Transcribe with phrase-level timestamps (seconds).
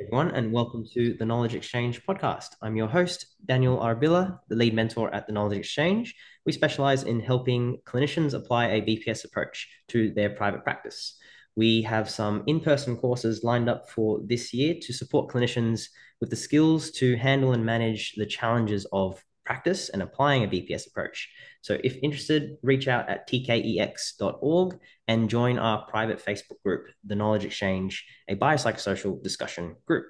[0.00, 2.50] everyone, and welcome to the Knowledge Exchange podcast.
[2.62, 6.14] I'm your host, Daniel Arbilla, the lead mentor at the Knowledge Exchange.
[6.46, 11.18] We specialize in helping clinicians apply a BPS approach to their private practice.
[11.56, 15.88] We have some in person courses lined up for this year to support clinicians
[16.20, 20.86] with the skills to handle and manage the challenges of practice and applying a BPS
[20.86, 21.26] approach.
[21.62, 24.78] So, if interested, reach out at tkex.org
[25.08, 30.08] and join our private Facebook group, The Knowledge Exchange, a biopsychosocial discussion group.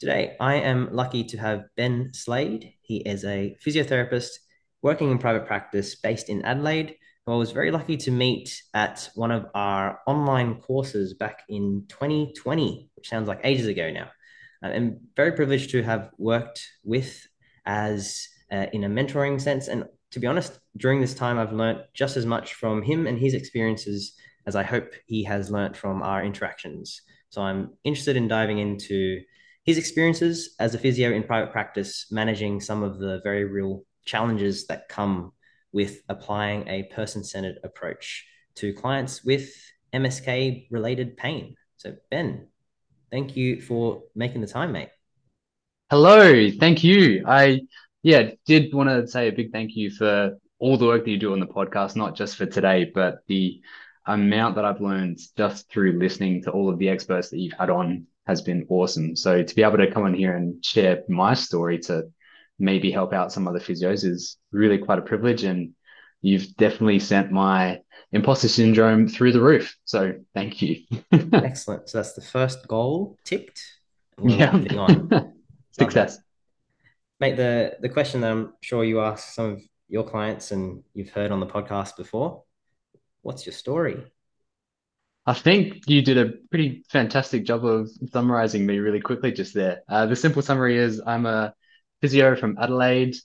[0.00, 2.72] Today, I am lucky to have Ben Slade.
[2.80, 4.30] He is a physiotherapist
[4.80, 6.96] working in private practice based in Adelaide.
[7.26, 11.84] Who I was very lucky to meet at one of our online courses back in
[11.88, 14.08] 2020, which sounds like ages ago now.
[14.62, 17.26] Uh, I'm very privileged to have worked with
[17.66, 19.68] as uh, in a mentoring sense.
[19.68, 23.18] And to be honest, during this time, I've learned just as much from him and
[23.18, 24.14] his experiences
[24.46, 27.02] as I hope he has learned from our interactions.
[27.30, 29.20] So I'm interested in diving into
[29.64, 34.66] his experiences as a physio in private practice, managing some of the very real challenges
[34.68, 35.32] that come
[35.72, 39.50] with applying a person centered approach to clients with
[39.92, 41.56] MSK related pain.
[41.76, 42.46] So, Ben,
[43.10, 44.90] thank you for making the time, mate.
[45.90, 47.24] Hello, thank you.
[47.26, 47.60] I
[48.06, 51.18] yeah, did want to say a big thank you for all the work that you
[51.18, 53.60] do on the podcast, not just for today, but the
[54.06, 57.68] amount that I've learned just through listening to all of the experts that you've had
[57.68, 59.16] on has been awesome.
[59.16, 62.04] So to be able to come on here and share my story to
[62.60, 65.42] maybe help out some other physios is really quite a privilege.
[65.42, 65.72] And
[66.22, 67.80] you've definitely sent my
[68.12, 69.76] imposter syndrome through the roof.
[69.84, 70.84] So thank you.
[71.32, 71.88] Excellent.
[71.88, 73.60] So that's the first goal ticked.
[74.22, 74.62] yeah.
[75.72, 76.20] Success
[77.20, 81.10] mate, the the question that I'm sure you ask some of your clients and you've
[81.10, 82.42] heard on the podcast before,
[83.22, 84.04] what's your story?
[85.26, 89.82] I think you did a pretty fantastic job of summarizing me really quickly just there.
[89.88, 91.52] Uh, the simple summary is I'm a
[92.00, 93.16] physio from Adelaide.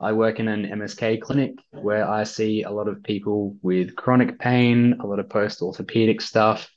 [0.00, 4.40] I work in an MSK clinic where I see a lot of people with chronic
[4.40, 6.68] pain, a lot of post orthopedic stuff,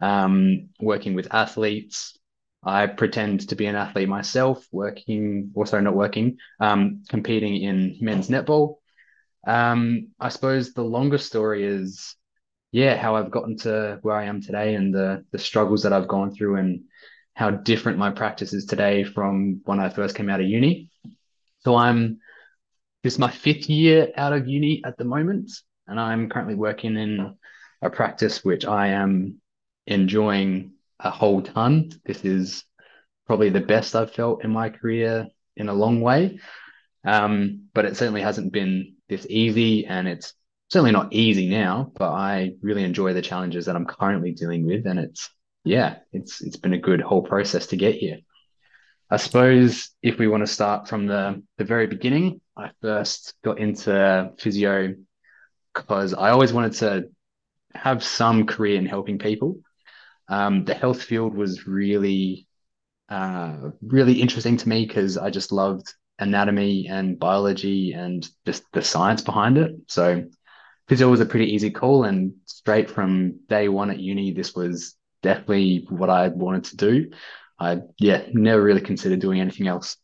[0.00, 2.16] um, working with athletes,
[2.64, 7.98] I pretend to be an athlete myself, working, or sorry, not working, um, competing in
[8.00, 8.76] men's netball.
[9.46, 12.14] Um, I suppose the longer story is,
[12.70, 16.08] yeah, how I've gotten to where I am today and the the struggles that I've
[16.08, 16.84] gone through and
[17.34, 20.90] how different my practice is today from when I first came out of uni.
[21.64, 22.18] So I'm
[23.02, 25.50] this is my fifth year out of uni at the moment,
[25.88, 27.36] and I'm currently working in
[27.82, 29.40] a practice which I am
[29.88, 30.71] enjoying
[31.02, 31.90] a whole ton.
[32.04, 32.64] This is
[33.26, 36.40] probably the best I've felt in my career in a long way.
[37.04, 40.34] Um, but it certainly hasn't been this easy, and it's
[40.68, 41.92] certainly not easy now.
[41.96, 45.28] But I really enjoy the challenges that I'm currently dealing with, and it's
[45.64, 48.18] yeah, it's it's been a good whole process to get here.
[49.10, 53.58] I suppose if we want to start from the the very beginning, I first got
[53.58, 54.94] into physio
[55.74, 57.08] because I always wanted to
[57.74, 59.56] have some career in helping people
[60.32, 62.46] um, the health field was really,
[63.10, 68.80] uh, really interesting to me because I just loved anatomy and biology and just the
[68.80, 69.72] science behind it.
[69.88, 70.24] So
[70.88, 74.94] physio was a pretty easy call, and straight from day one at uni, this was
[75.22, 77.10] definitely what I wanted to do.
[77.58, 79.98] I yeah, never really considered doing anything else.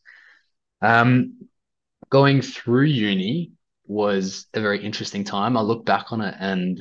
[0.79, 1.47] Um,
[2.11, 3.53] going through uni
[3.87, 5.57] was a very interesting time.
[5.57, 6.79] I look back on it and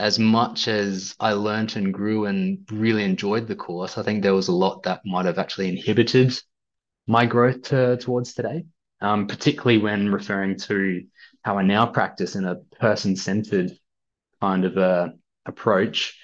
[0.00, 4.34] as much as I learned and grew and really enjoyed the course, I think there
[4.34, 6.40] was a lot that might have actually inhibited
[7.06, 8.64] my growth to, towards today,
[9.02, 11.04] um, particularly when referring to
[11.42, 13.72] how I now practice in a person centered
[14.40, 15.12] kind of a
[15.44, 16.18] approach.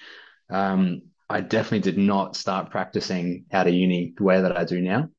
[0.48, 4.80] Um, I definitely did not start practicing out of uni the way that I do
[4.80, 5.10] now.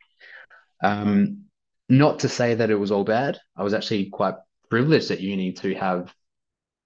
[0.81, 1.43] Um,
[1.89, 3.37] not to say that it was all bad.
[3.55, 4.35] I was actually quite
[4.71, 6.11] privileged at uni to have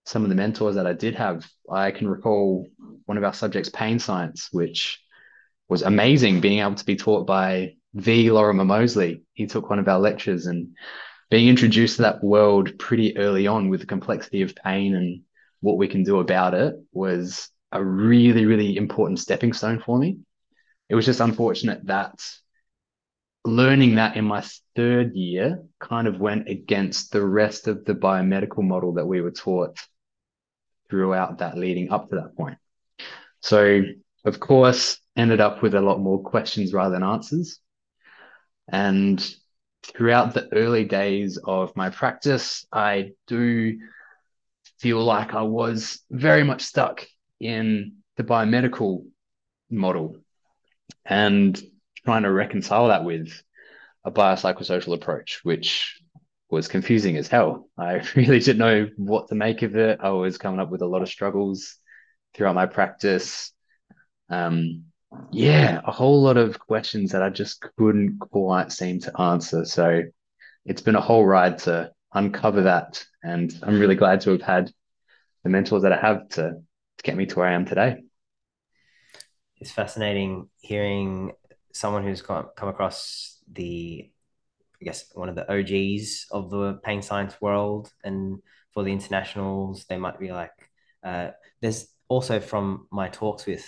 [0.05, 2.67] some of the mentors that I did have, I can recall
[3.05, 4.99] one of our subjects, pain science, which
[5.69, 8.31] was amazing being able to be taught by G.
[8.31, 9.23] Lorimer Moseley.
[9.33, 10.75] He took one of our lectures and
[11.29, 15.21] being introduced to that world pretty early on with the complexity of pain and
[15.61, 20.17] what we can do about it was a really, really important stepping stone for me.
[20.89, 22.19] It was just unfortunate that
[23.45, 24.43] learning that in my
[24.75, 29.31] third year kind of went against the rest of the biomedical model that we were
[29.31, 29.79] taught
[30.91, 32.59] throughout that leading up to that point.
[33.39, 33.81] So,
[34.25, 37.59] of course, ended up with a lot more questions rather than answers.
[38.67, 39.19] And
[39.83, 43.79] throughout the early days of my practice, I do
[44.79, 47.07] feel like I was very much stuck
[47.39, 49.05] in the biomedical
[49.71, 50.17] model.
[51.05, 51.59] and
[52.05, 53.41] trying to reconcile that with
[54.03, 56.00] a biopsychosocial approach, which
[56.51, 57.69] was confusing as hell.
[57.77, 59.99] I really didn't know what to make of it.
[60.01, 61.77] I was coming up with a lot of struggles
[62.33, 63.51] throughout my practice.
[64.29, 64.85] Um,
[65.31, 69.65] yeah, a whole lot of questions that I just couldn't quite seem to answer.
[69.65, 70.03] So
[70.65, 73.03] it's been a whole ride to uncover that.
[73.23, 74.71] And I'm really glad to have had
[75.43, 77.97] the mentors that I have to, to get me to where I am today.
[79.57, 81.33] It's fascinating hearing
[81.73, 84.11] someone who's come, come across the,
[84.81, 87.91] I guess, one of the OGs of the pain science world.
[88.03, 88.39] And
[88.73, 90.51] for the internationals, they might be like,
[91.03, 91.29] uh,
[91.61, 93.65] there's also from my talks with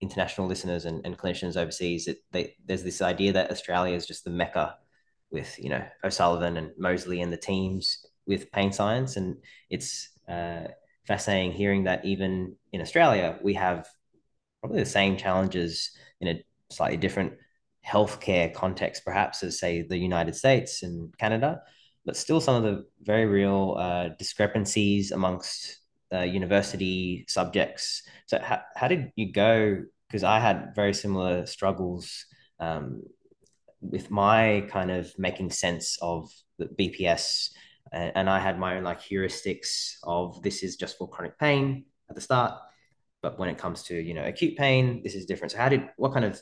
[0.00, 4.24] international listeners and, and clinicians overseas that they, there's this idea that Australia is just
[4.24, 4.76] the mecca
[5.30, 9.36] with you know O'Sullivan and Moseley and the teams with pain science, and
[9.70, 10.68] it's uh,
[11.06, 13.86] fascinating hearing that even in Australia we have
[14.60, 17.34] probably the same challenges in a slightly different
[17.86, 21.60] healthcare context, perhaps as say the United States and Canada,
[22.04, 25.78] but still some of the very real uh, discrepancies amongst
[26.12, 28.02] uh, university subjects.
[28.26, 29.82] So how, how did you go?
[30.08, 32.26] Because I had very similar struggles
[32.60, 33.02] um,
[33.80, 37.50] with my kind of making sense of the BPS.
[37.92, 41.84] And, and I had my own like heuristics of this is just for chronic pain
[42.08, 42.54] at the start.
[43.22, 45.52] But when it comes to, you know, acute pain, this is different.
[45.52, 46.40] So how did, what kind of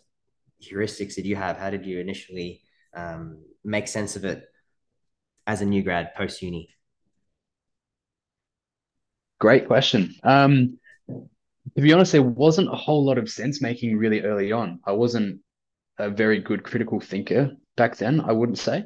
[0.64, 1.56] heuristics did you have?
[1.56, 2.62] How did you initially
[2.94, 4.44] um, make sense of it
[5.46, 6.68] as a new grad post uni?
[9.40, 10.14] Great question.
[10.22, 10.78] Um,
[11.08, 14.80] to be honest, there wasn't a whole lot of sense making really early on.
[14.84, 15.40] I wasn't
[15.98, 18.84] a very good critical thinker back then, I wouldn't say.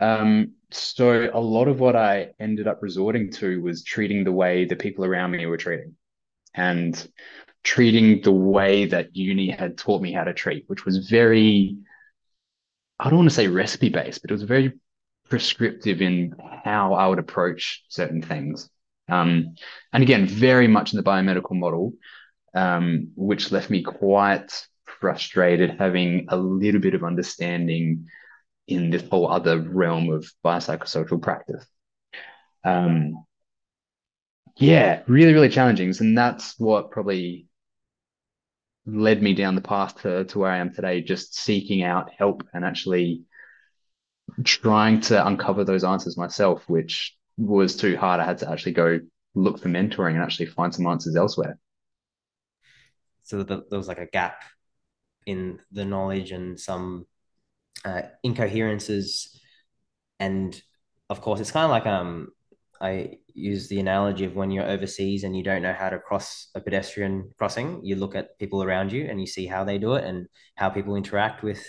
[0.00, 4.64] Um, so a lot of what I ended up resorting to was treating the way
[4.64, 5.94] the people around me were treating
[6.54, 7.08] and
[7.68, 11.76] treating the way that uni had taught me how to treat, which was very,
[12.98, 14.72] I don't want to say recipe based, but it was very
[15.28, 16.34] prescriptive in
[16.64, 18.70] how I would approach certain things.
[19.06, 19.54] Um,
[19.92, 21.92] and again, very much in the biomedical model,
[22.54, 28.06] um, which left me quite frustrated having a little bit of understanding
[28.66, 31.66] in this whole other realm of biopsychosocial practice.
[32.64, 33.26] Um,
[34.56, 35.92] yeah, really, really challenging.
[36.00, 37.47] And that's what probably
[38.88, 42.42] led me down the path to, to where I am today, just seeking out help
[42.54, 43.22] and actually
[44.44, 48.20] trying to uncover those answers myself, which was too hard.
[48.20, 49.00] I had to actually go
[49.34, 51.58] look for mentoring and actually find some answers elsewhere.
[53.24, 54.42] So there was like a gap
[55.26, 57.06] in the knowledge and some
[57.84, 59.38] uh, incoherences.
[60.18, 60.60] And
[61.10, 62.28] of course, it's kind of like um,
[62.80, 66.48] I use the analogy of when you're overseas and you don't know how to cross
[66.54, 69.94] a pedestrian crossing, you look at people around you and you see how they do
[69.94, 70.26] it and
[70.56, 71.62] how people interact with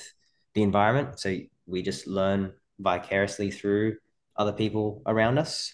[0.53, 1.19] the environment.
[1.19, 3.97] So we just learn vicariously through
[4.35, 5.73] other people around us.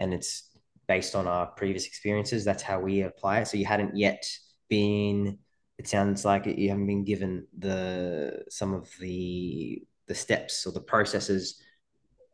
[0.00, 0.50] And it's
[0.88, 2.44] based on our previous experiences.
[2.44, 3.48] That's how we apply it.
[3.48, 4.24] So you hadn't yet
[4.68, 5.38] been
[5.78, 10.80] it sounds like you haven't been given the some of the the steps or the
[10.80, 11.60] processes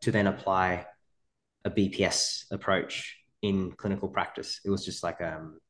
[0.01, 0.85] to then apply
[1.65, 4.61] a BPS approach in clinical practice.
[4.65, 5.61] It was just like um,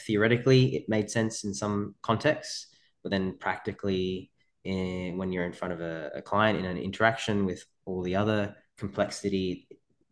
[0.00, 2.68] theoretically it made sense in some contexts,
[3.02, 4.30] but then practically
[4.64, 8.16] in, when you're in front of a, a client in an interaction with all the
[8.16, 9.68] other complexity,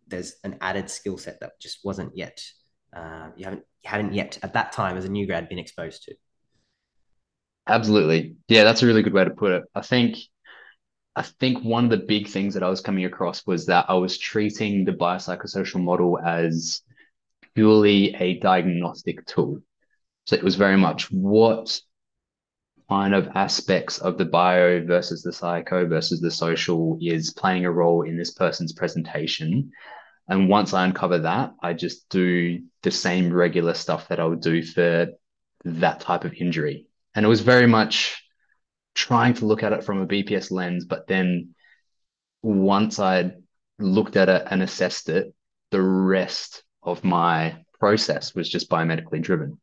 [0.07, 2.41] there's an added skill set that just wasn't yet
[2.95, 6.05] uh, you haven't you hadn't yet at that time as a new grad been exposed
[6.05, 6.15] to.
[7.67, 8.37] Absolutely.
[8.49, 9.65] Yeah, that's a really good way to put it.
[9.75, 10.19] I think
[11.17, 13.95] I think one of the big things that I was coming across was that I
[13.95, 16.83] was treating the biopsychosocial model as
[17.55, 19.61] purely a diagnostic tool.
[20.27, 21.81] So it was very much what
[22.89, 27.71] kind of aspects of the bio versus the psycho versus the social is playing a
[27.71, 29.71] role in this person's presentation.
[30.29, 34.41] And once I uncover that, I just do the same regular stuff that I would
[34.41, 35.09] do for
[35.65, 36.87] that type of injury.
[37.15, 38.25] And it was very much
[38.95, 41.55] trying to look at it from a BPS lens, but then
[42.43, 43.33] once I
[43.79, 45.35] looked at it and assessed it,
[45.71, 49.61] the rest of my process was just biomedically driven.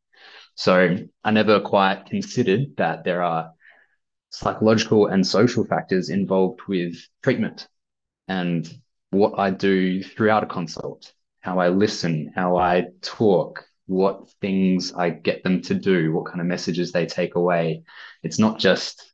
[0.55, 3.51] So I never quite considered that there are
[4.29, 7.67] psychological and social factors involved with treatment
[8.27, 8.67] and
[9.11, 15.11] what I do throughout a consult, how I listen, how I talk, what things I
[15.11, 17.83] get them to do, what kind of messages they take away.
[18.23, 19.13] It's not just,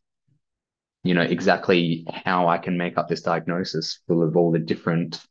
[1.04, 5.22] you know, exactly how I can make up this diagnosis full of all the different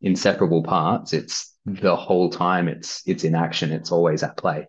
[0.00, 1.12] inseparable parts.
[1.12, 4.68] It's the whole time it's it's in action, it's always at play.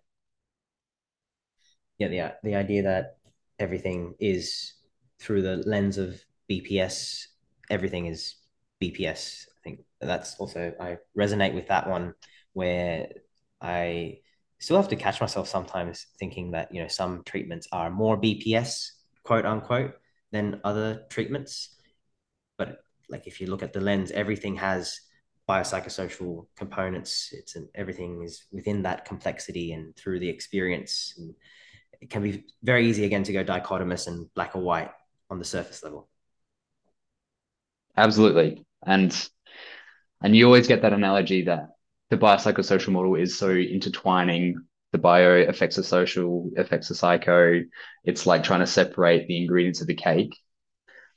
[1.98, 3.16] Yeah, the the idea that
[3.58, 4.74] everything is
[5.18, 6.20] through the lens of
[6.50, 7.26] BPS,
[7.70, 8.36] everything is
[8.80, 9.46] BPS.
[9.48, 12.14] I think that's also, I resonate with that one
[12.52, 13.08] where
[13.60, 14.18] I
[14.58, 18.90] still have to catch myself sometimes thinking that, you know, some treatments are more BPS,
[19.22, 19.94] quote unquote,
[20.34, 21.76] than other treatments.
[22.58, 25.00] But like if you look at the lens, everything has
[25.48, 27.30] biopsychosocial components.
[27.32, 31.14] It's an, everything is within that complexity and through the experience.
[31.16, 31.34] And
[32.00, 34.90] it can be very easy again to go dichotomous and black or white
[35.30, 36.08] on the surface level.
[37.96, 38.66] Absolutely.
[38.84, 39.10] And
[40.20, 41.68] and you always get that analogy that
[42.10, 47.60] the biopsychosocial model is so intertwining the bio affects the social affects the psycho.
[48.04, 50.36] It's like trying to separate the ingredients of the cake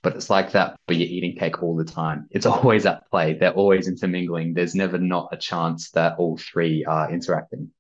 [0.08, 2.28] but it's like that but you're eating cake all the time.
[2.32, 3.34] It's always at play.
[3.34, 4.54] They're always intermingling.
[4.54, 7.72] There's never not a chance that all three are interacting.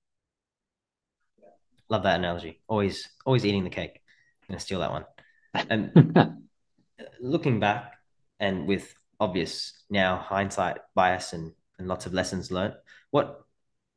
[1.89, 2.61] Love that analogy.
[2.67, 4.01] Always always eating the cake.
[4.43, 5.05] I'm gonna steal that one.
[5.53, 6.43] And
[7.19, 7.93] looking back
[8.39, 12.75] and with obvious now hindsight bias and, and lots of lessons learned
[13.09, 13.41] what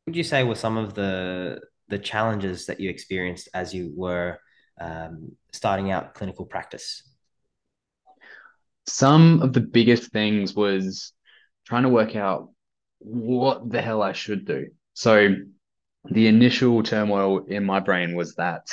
[0.06, 1.60] would you say were some of the
[1.90, 4.38] the challenges that you experienced as you were
[4.80, 7.02] um, starting out clinical practice
[8.86, 11.12] some of the biggest things was
[11.66, 12.50] trying to work out
[12.98, 14.68] what the hell I should do.
[14.94, 15.34] So
[16.04, 18.66] the initial turmoil in my brain was that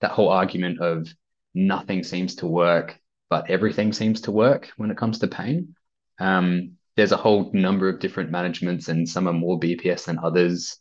[0.00, 1.08] that whole argument of
[1.54, 2.98] nothing seems to work,
[3.30, 5.74] but everything seems to work when it comes to pain.
[6.18, 10.78] Um, there's a whole number of different managements, and some are more BPS than others.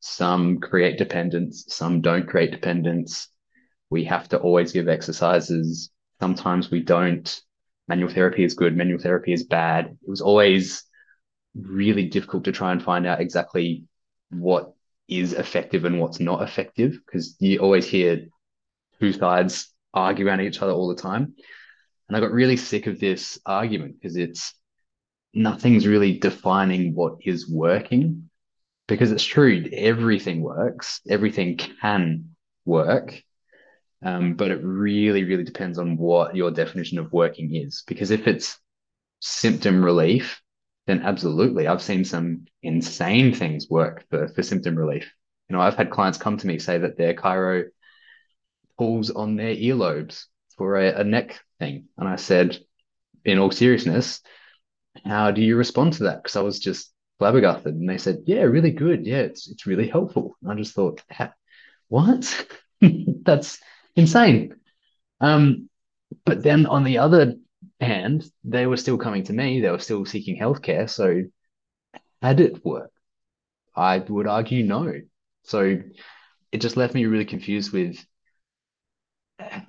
[0.00, 3.28] Some create dependence, some don't create dependence.
[3.90, 5.90] We have to always give exercises.
[6.20, 7.40] Sometimes we don't
[7.88, 9.86] manual therapy is good, manual therapy is bad.
[9.86, 10.84] It was always
[11.54, 13.84] really difficult to try and find out exactly
[14.30, 14.74] what
[15.08, 18.26] is effective and what's not effective because you always hear
[19.00, 21.34] two sides argue around each other all the time.
[22.08, 24.54] And I got really sick of this argument because it's
[25.34, 28.27] nothing's really defining what is working
[28.88, 32.30] because it's true, everything works, everything can
[32.64, 33.22] work.
[34.02, 37.82] Um, but it really, really depends on what your definition of working is.
[37.86, 38.58] Because if it's
[39.20, 40.40] symptom relief,
[40.86, 45.12] then absolutely, I've seen some insane things work for, for symptom relief.
[45.48, 47.64] You know, I've had clients come to me say that their chiro
[48.78, 50.24] pulls on their earlobes
[50.56, 51.86] for a, a neck thing.
[51.98, 52.56] And I said,
[53.24, 54.20] in all seriousness,
[55.04, 56.22] how do you respond to that?
[56.22, 57.74] Because I was just flabbergasted.
[57.74, 59.06] And they said, yeah, really good.
[59.06, 60.36] Yeah, it's, it's really helpful.
[60.42, 61.02] And I just thought,
[61.88, 62.46] what?
[62.80, 63.58] That's
[63.96, 64.54] insane.
[65.20, 65.68] Um,
[66.24, 67.34] but then on the other
[67.80, 69.60] hand, they were still coming to me.
[69.60, 70.88] They were still seeking healthcare.
[70.88, 71.24] So
[72.22, 72.96] had it worked?
[73.74, 74.92] I would argue no.
[75.44, 75.78] So
[76.52, 78.04] it just left me really confused with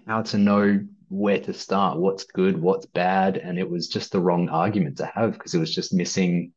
[0.07, 3.37] how to know where to start, what's good, what's bad.
[3.37, 6.53] And it was just the wrong argument to have because it was just missing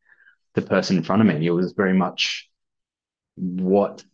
[0.55, 1.47] the person in front of me.
[1.47, 2.49] It was very much
[3.37, 4.05] what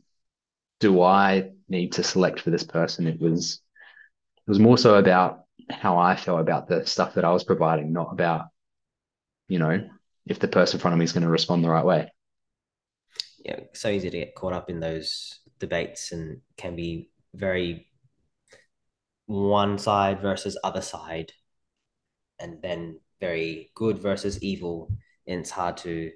[0.80, 3.06] do I need to select for this person?
[3.06, 3.60] It was
[4.36, 5.40] it was more so about
[5.70, 8.46] how I felt about the stuff that I was providing, not about,
[9.48, 9.88] you know,
[10.26, 12.10] if the person in front of me is going to respond the right way.
[13.44, 17.86] Yeah, so easy to get caught up in those debates and can be very
[19.26, 21.32] one side versus other side
[22.40, 24.90] and then very good versus evil
[25.26, 26.10] and it's hard to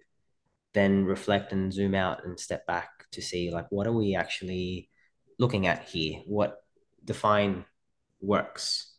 [0.75, 4.89] then reflect and zoom out and step back to see like what are we actually
[5.39, 6.21] looking at here?
[6.27, 6.59] What
[7.05, 7.65] define
[8.21, 8.93] works?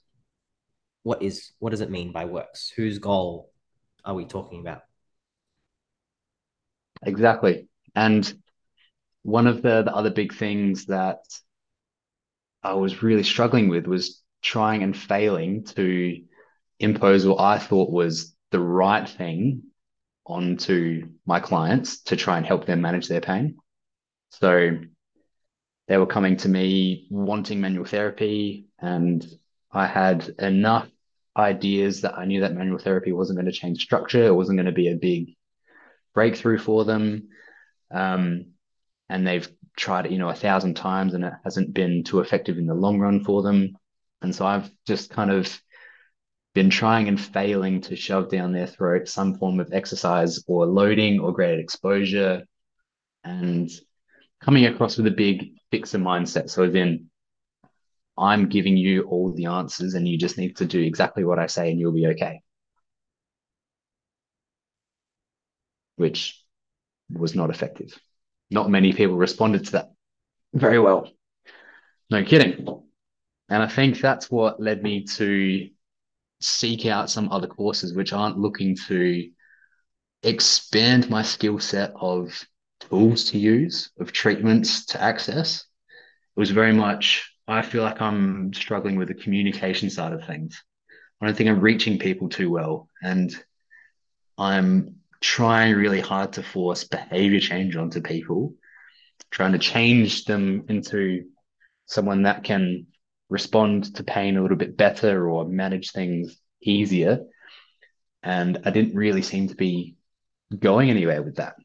[1.03, 2.71] What is what does it mean by works?
[2.75, 3.51] Whose goal
[4.05, 4.83] are we talking about?
[7.05, 7.67] Exactly.
[7.95, 8.33] And
[9.23, 11.19] one of the, the other big things that
[12.61, 16.21] i was really struggling with was trying and failing to
[16.79, 19.63] impose what i thought was the right thing
[20.25, 23.57] onto my clients to try and help them manage their pain
[24.29, 24.79] so
[25.87, 29.25] they were coming to me wanting manual therapy, and
[29.71, 30.89] I had enough
[31.37, 34.23] ideas that I knew that manual therapy wasn't going to change structure.
[34.23, 35.35] It wasn't going to be a big
[36.15, 37.29] breakthrough for them.
[37.91, 38.53] Um,
[39.09, 42.57] and they've tried it, you know, a thousand times and it hasn't been too effective
[42.57, 43.77] in the long run for them.
[44.21, 45.61] And so I've just kind of
[46.53, 51.19] been trying and failing to shove down their throat some form of exercise or loading
[51.19, 52.43] or graded exposure.
[53.23, 53.69] And
[54.41, 56.49] coming across with a big fixer mindset.
[56.49, 57.09] So then
[58.17, 61.47] I'm giving you all the answers and you just need to do exactly what I
[61.47, 62.41] say and you'll be okay.
[65.95, 66.39] Which
[67.11, 67.97] was not effective.
[68.51, 69.91] Not many people responded to that
[70.53, 71.09] very well.
[72.11, 72.67] No kidding.
[73.49, 75.69] And I think that's what led me to
[76.43, 79.29] seek out some other courses which aren't looking to
[80.23, 82.45] expand my skill set of
[82.79, 85.65] tools to use, of treatments to access.
[86.35, 90.61] It was very much, I feel like I'm struggling with the communication side of things.
[91.21, 92.89] I don't think I'm reaching people too well.
[93.01, 93.33] And
[94.37, 98.55] I'm trying really hard to force behavior change onto people,
[99.31, 101.25] trying to change them into
[101.85, 102.87] someone that can
[103.33, 107.25] respond to pain a little bit better or manage things easier.
[108.21, 109.95] And I didn't really seem to be
[110.57, 111.55] going anywhere with that.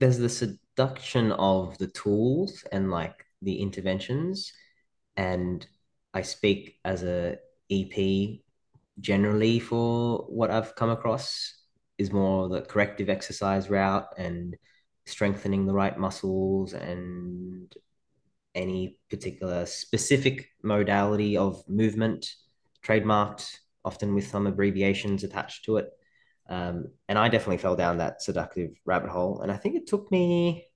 [0.00, 4.52] There's the seduction of the tools and like the interventions.
[5.16, 5.66] And
[6.12, 7.38] I speak as a
[7.70, 8.40] EP
[9.00, 11.54] generally for what I've come across
[11.96, 14.56] is more the corrective exercise route and
[15.08, 17.74] strengthening the right muscles and
[18.54, 22.26] any particular specific modality of movement
[22.84, 25.90] trademarked often with some abbreviations attached to it.
[26.50, 29.40] Um, and i definitely fell down that seductive rabbit hole.
[29.42, 30.66] And i think it took me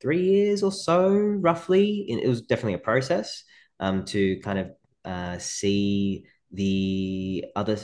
[0.00, 2.06] three years or so roughly.
[2.08, 3.44] It was definitely a process
[3.78, 4.70] um, to kind of
[5.04, 7.78] uh, see the other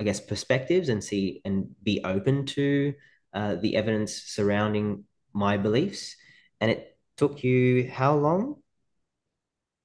[0.00, 2.92] i guess perspectives and see and be open to
[3.32, 6.16] uh, the evidence surrounding my beliefs.
[6.60, 8.56] And it took you how long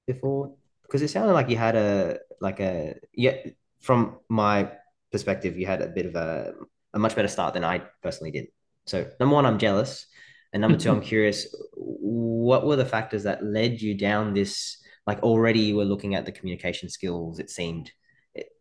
[0.08, 0.56] before?
[0.84, 3.38] Because it sounded like you had a like a yeah.
[3.82, 4.72] From my
[5.12, 6.54] perspective, you had a bit of a
[6.94, 8.48] a much better start than I personally did.
[8.86, 10.08] So number one, I'm jealous,
[10.54, 11.48] and number two, I'm curious.
[11.75, 14.78] What were the factors that led you down this?
[15.08, 17.40] Like already, you were looking at the communication skills.
[17.40, 17.92] It seemed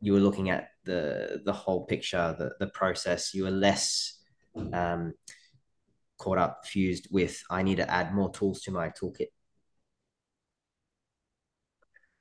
[0.00, 3.34] you were looking at the the whole picture, the the process.
[3.34, 4.13] You were less
[4.72, 5.14] um,
[6.18, 9.28] caught up, fused with I need to add more tools to my toolkit.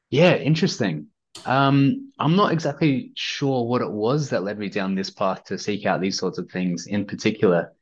[0.09, 1.07] Yeah, interesting.
[1.45, 5.57] Um, I'm not exactly sure what it was that led me down this path to
[5.57, 7.73] seek out these sorts of things in particular.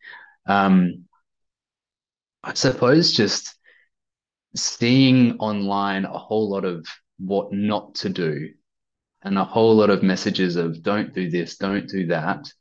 [0.46, 1.06] Um,
[2.44, 3.56] I suppose just
[4.56, 6.86] seeing online a whole lot of
[7.20, 8.50] what not to do
[9.22, 12.52] and a whole lot of messages of don't do this, don't do that,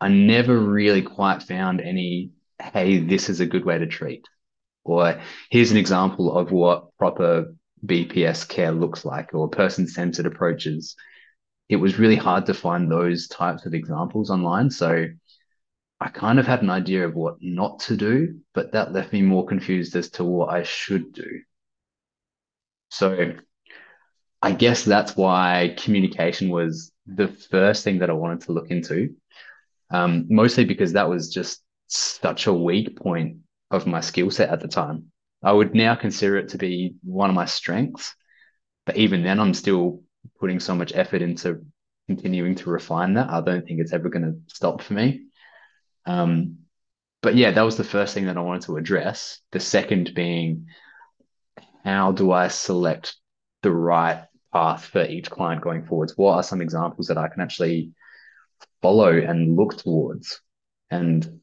[0.00, 2.30] I never really quite found any,
[2.60, 4.24] hey, this is a good way to treat.
[4.84, 10.96] Or here's an example of what proper BPS care looks like or person centered approaches.
[11.68, 14.70] It was really hard to find those types of examples online.
[14.70, 15.06] So
[16.00, 19.22] I kind of had an idea of what not to do, but that left me
[19.22, 21.42] more confused as to what I should do.
[22.90, 23.34] So
[24.40, 29.14] I guess that's why communication was the first thing that I wanted to look into
[29.90, 33.38] um, mostly because that was just such a weak point
[33.70, 35.06] of my skill set at the time.
[35.42, 38.14] I would now consider it to be one of my strengths,
[38.86, 40.02] but even then, I'm still
[40.40, 41.64] putting so much effort into
[42.06, 43.30] continuing to refine that.
[43.30, 45.26] I don't think it's ever going to stop for me.
[46.06, 46.60] Um,
[47.22, 49.40] but yeah, that was the first thing that I wanted to address.
[49.52, 50.66] The second being,
[51.84, 53.14] how do I select
[53.62, 56.16] the right path for each client going forwards?
[56.16, 57.92] What are some examples that I can actually
[58.82, 60.40] follow and look towards?
[60.90, 61.40] And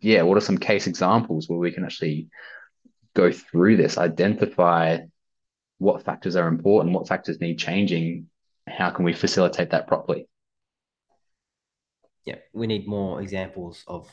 [0.00, 2.28] yeah, what are some case examples where we can actually
[3.14, 4.98] go through this, identify
[5.78, 8.28] what factors are important, what factors need changing,
[8.68, 10.26] how can we facilitate that properly?
[12.24, 14.10] Yeah, we need more examples of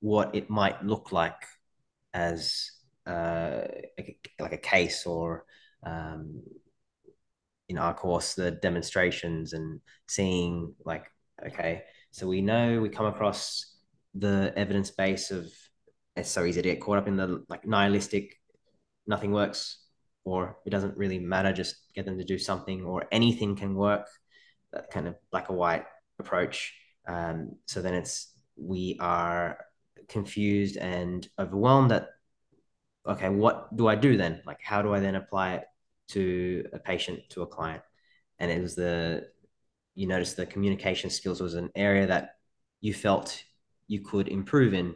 [0.00, 1.42] what it might look like
[2.14, 2.70] as
[3.06, 3.62] uh,
[4.38, 5.44] like a case or
[5.82, 6.42] um,
[7.68, 11.06] in our course the demonstrations and seeing like
[11.44, 13.76] okay so we know we come across
[14.14, 15.50] the evidence base of
[16.14, 18.36] it's so easy to get caught up in the like nihilistic
[19.06, 19.78] nothing works
[20.24, 24.08] or it doesn't really matter just get them to do something or anything can work
[24.72, 25.84] that kind of black or white
[26.18, 26.74] approach.
[27.06, 29.58] Um, so then it's we are
[30.08, 32.08] confused and overwhelmed that
[33.06, 34.42] okay what do i do then?
[34.46, 35.64] Like how do i then apply it
[36.08, 37.82] to a patient to a client?
[38.38, 39.28] And it was the
[39.96, 42.36] you noticed the communication skills was an area that
[42.80, 43.42] you felt
[43.88, 44.94] you could improve in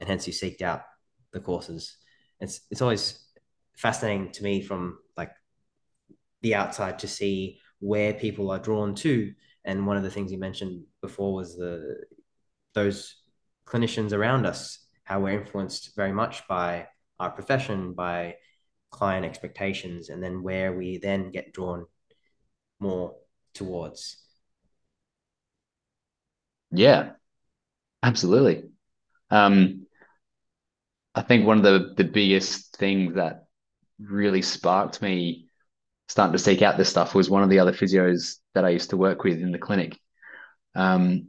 [0.00, 0.82] and hence you seeked out
[1.32, 1.96] the courses.
[2.40, 3.22] It's it's always
[3.76, 5.32] fascinating to me from like
[6.42, 9.32] the outside to see where people are drawn to.
[9.64, 12.04] And one of the things you mentioned before was the
[12.72, 13.16] those
[13.66, 16.86] clinicians around us how we're influenced very much by
[17.18, 18.36] our profession by
[18.90, 21.84] client expectations and then where we then get drawn
[22.78, 23.16] more
[23.54, 24.25] towards
[26.70, 27.10] yeah
[28.02, 28.64] absolutely
[29.30, 29.86] um
[31.14, 33.46] I think one of the the biggest things that
[33.98, 35.46] really sparked me
[36.08, 38.90] starting to seek out this stuff was one of the other physios that I used
[38.90, 39.98] to work with in the clinic.
[40.74, 41.28] Um,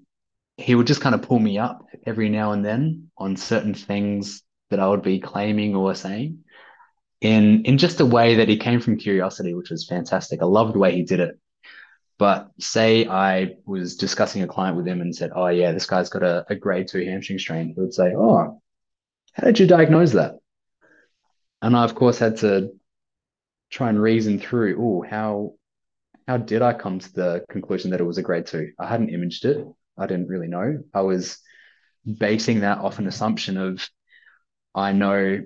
[0.58, 4.44] he would just kind of pull me up every now and then on certain things
[4.70, 6.44] that I would be claiming or saying
[7.22, 10.42] in in just a way that he came from curiosity, which was fantastic.
[10.42, 11.40] I loved the way he did it.
[12.20, 16.10] But say I was discussing a client with him and said, Oh yeah, this guy's
[16.10, 18.62] got a, a grade two hamstring strain, he would say, Oh,
[19.34, 20.36] how did you diagnose that?
[21.62, 22.72] And I of course had to
[23.70, 25.54] try and reason through, oh, how
[26.28, 28.74] how did I come to the conclusion that it was a grade two?
[28.78, 29.66] I hadn't imaged it.
[29.98, 30.84] I didn't really know.
[30.94, 31.40] I was
[32.06, 33.88] basing that off an assumption of
[34.76, 35.42] I know,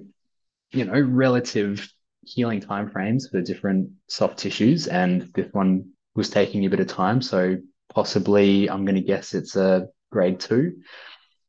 [0.72, 1.88] you know, relative
[2.24, 7.22] healing timeframes for different soft tissues, and this one was taking a bit of time.
[7.22, 7.58] So
[7.94, 10.82] possibly I'm going to guess it's a grade two.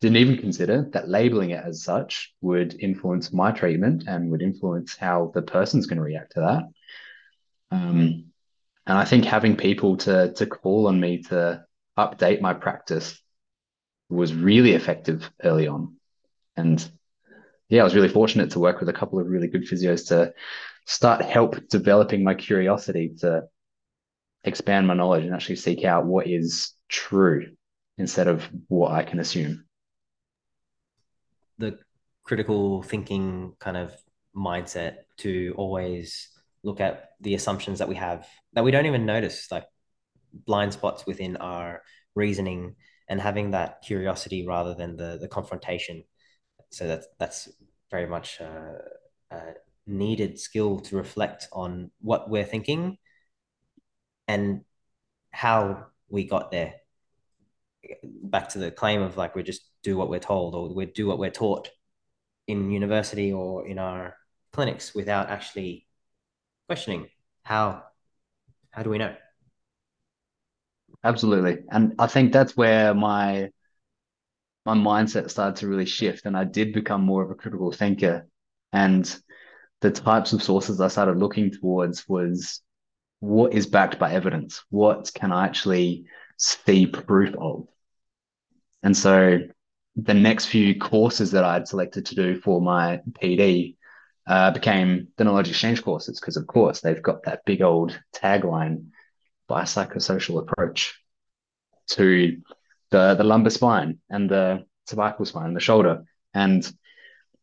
[0.01, 4.97] Didn't even consider that labeling it as such would influence my treatment and would influence
[4.97, 6.63] how the person's going to react to that.
[7.77, 8.33] Um,
[8.87, 11.65] and I think having people to to call on me to
[11.97, 13.21] update my practice
[14.09, 15.97] was really effective early on.
[16.57, 16.91] And
[17.69, 20.35] yeah, I was really fortunate to work with a couple of really good physios to
[20.85, 23.45] start help developing my curiosity to
[24.45, 27.47] expand my knowledge and actually seek out what is true
[27.99, 29.65] instead of what I can assume.
[31.59, 31.79] The
[32.25, 33.93] critical thinking kind of
[34.35, 36.29] mindset to always
[36.63, 39.67] look at the assumptions that we have that we don't even notice, like
[40.33, 41.83] blind spots within our
[42.15, 42.77] reasoning
[43.09, 46.05] and having that curiosity rather than the the confrontation.
[46.71, 47.49] So that's that's
[47.91, 48.79] very much a,
[49.31, 49.41] a
[49.87, 52.97] needed skill to reflect on what we're thinking
[54.33, 54.63] and
[55.31, 56.75] how we got there.
[58.03, 61.07] Back to the claim of like we just do what we're told or we do
[61.07, 61.69] what we're taught
[62.47, 64.17] in university or in our
[64.53, 65.87] clinics without actually
[66.67, 67.09] questioning
[67.43, 67.83] how
[68.71, 69.15] how do we know?
[71.05, 71.65] Absolutely.
[71.71, 73.51] And i think that's where my
[74.65, 78.27] my mindset started to really shift and i did become more of a critical thinker.
[78.73, 79.05] And
[79.81, 82.63] the types of sources i started looking towards was
[83.23, 86.05] what is backed by evidence what can i actually
[86.37, 87.69] see proof of
[88.83, 89.39] and so
[89.95, 93.77] the next few courses that i had selected to do for my pd
[94.27, 98.87] uh, became the knowledge exchange courses because, of course, they've got that big old tagline
[99.51, 100.99] biopsychosocial approach
[101.89, 102.41] to
[102.91, 106.05] the, the lumbar spine and the cervical spine and the shoulder.
[106.35, 106.71] And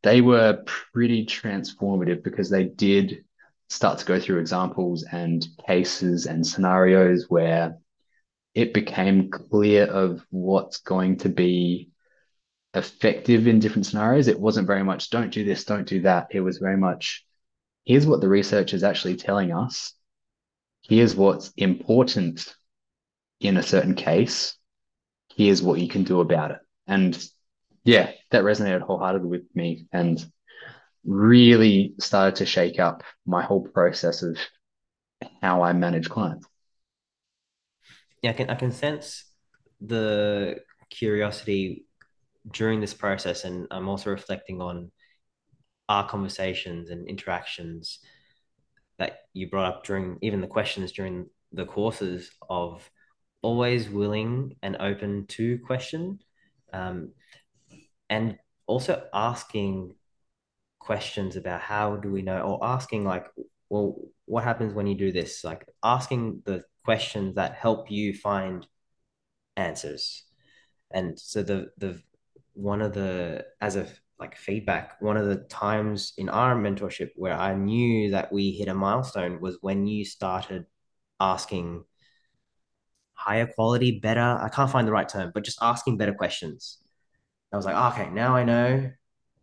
[0.04, 3.26] they were pretty transformative because they did
[3.70, 7.78] start to go through examples and cases and scenarios where
[8.56, 11.90] it became clear of what's going to be
[12.74, 14.28] effective in different scenarios.
[14.28, 16.28] It wasn't very much, don't do this, don't do that.
[16.32, 17.26] It was very much,
[17.86, 19.94] here's what the research is actually telling us.
[20.82, 22.54] Here's what's important
[23.40, 24.56] in a certain case.
[25.36, 26.60] Here's what you can do about it.
[26.88, 27.24] And
[27.84, 30.24] yeah, that resonated wholeheartedly with me and
[31.06, 34.38] really started to shake up my whole process of
[35.42, 36.48] how I manage clients.
[38.22, 39.26] Yeah, I can I can sense
[39.82, 40.60] the
[40.90, 41.86] curiosity
[42.52, 44.92] during this process, and I'm also reflecting on
[45.88, 48.00] our conversations and interactions
[49.00, 52.90] that you brought up during even the questions during the courses of
[53.42, 56.20] always willing and open to question
[56.74, 57.12] um,
[58.10, 59.96] and also asking
[60.90, 63.28] questions about how do we know or asking like
[63.70, 65.44] well what happens when you do this?
[65.44, 68.66] Like asking the questions that help you find
[69.56, 70.24] answers.
[70.90, 72.02] And so the the
[72.54, 73.86] one of the as a
[74.20, 78.68] like feedback one of the times in our mentorship where i knew that we hit
[78.68, 80.66] a milestone was when you started
[81.22, 81.86] asking
[83.14, 86.80] higher quality better i can't find the right term but just asking better questions.
[87.54, 88.92] I was like oh, okay now i know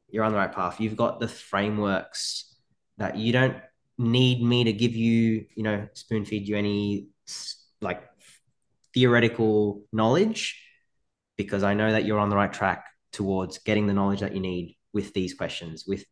[0.09, 2.57] you're on the right path you've got the frameworks
[2.99, 3.57] that you don't
[3.99, 7.09] need me to give you you know spoon feed you any
[7.81, 8.03] like
[8.95, 10.63] theoretical knowledge
[11.37, 14.41] because i know that you're on the right track towards getting the knowledge that you
[14.41, 16.05] need with these questions, with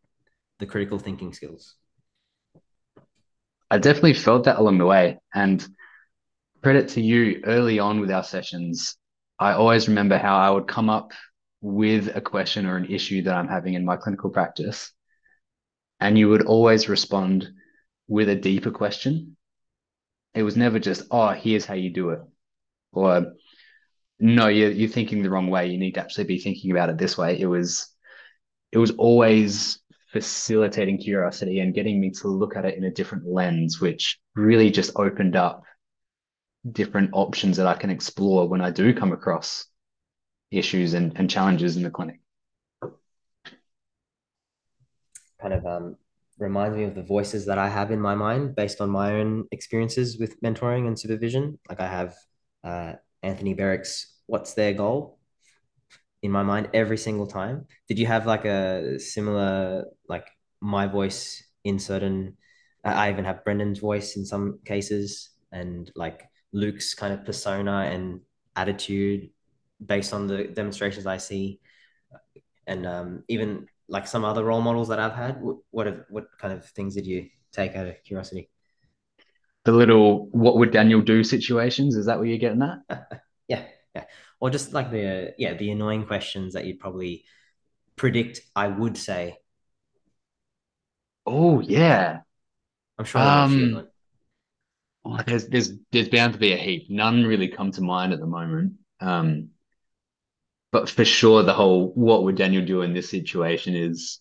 [0.58, 1.74] the critical thinking skills?
[3.70, 5.18] I definitely felt that along the way.
[5.34, 5.66] And
[6.62, 8.96] credit to you early on with our sessions.
[9.38, 11.12] I always remember how I would come up
[11.64, 14.92] with a question or an issue that I'm having in my clinical practice.
[15.98, 17.48] And you would always respond
[18.06, 19.38] with a deeper question.
[20.34, 22.20] It was never just, oh, here's how you do it.
[22.92, 23.32] Or
[24.20, 25.68] no, you're you're thinking the wrong way.
[25.68, 27.40] You need to actually be thinking about it this way.
[27.40, 27.88] It was
[28.70, 29.78] it was always
[30.12, 34.70] facilitating curiosity and getting me to look at it in a different lens, which really
[34.70, 35.62] just opened up
[36.70, 39.66] different options that I can explore when I do come across
[40.58, 42.20] issues and, and challenges in the clinic.
[45.40, 45.96] Kind of um,
[46.38, 49.46] reminds me of the voices that I have in my mind based on my own
[49.52, 51.58] experiences with mentoring and supervision.
[51.68, 52.14] Like I have
[52.62, 55.18] uh, Anthony Barrick's What's Their Goal
[56.22, 57.66] in my mind every single time.
[57.88, 60.26] Did you have like a similar, like
[60.60, 62.36] my voice in certain,
[62.84, 68.20] I even have Brendan's voice in some cases and like Luke's kind of persona and
[68.56, 69.30] attitude
[69.84, 71.60] based on the demonstrations I see.
[72.66, 76.52] And um, even like some other role models that I've had, what have, what kind
[76.52, 78.48] of things did you take out of curiosity?
[79.64, 83.22] The little what would Daniel do situations, is that what you're getting at?
[83.48, 84.04] yeah yeah
[84.40, 87.24] or just like the yeah the annoying questions that you'd probably
[87.96, 89.36] predict i would say
[91.26, 92.20] oh yeah
[92.98, 93.86] i'm sure um,
[95.04, 98.20] oh, there's there's there's bound to be a heap none really come to mind at
[98.20, 99.48] the moment um
[100.74, 104.20] but for sure the whole what would daniel do in this situation is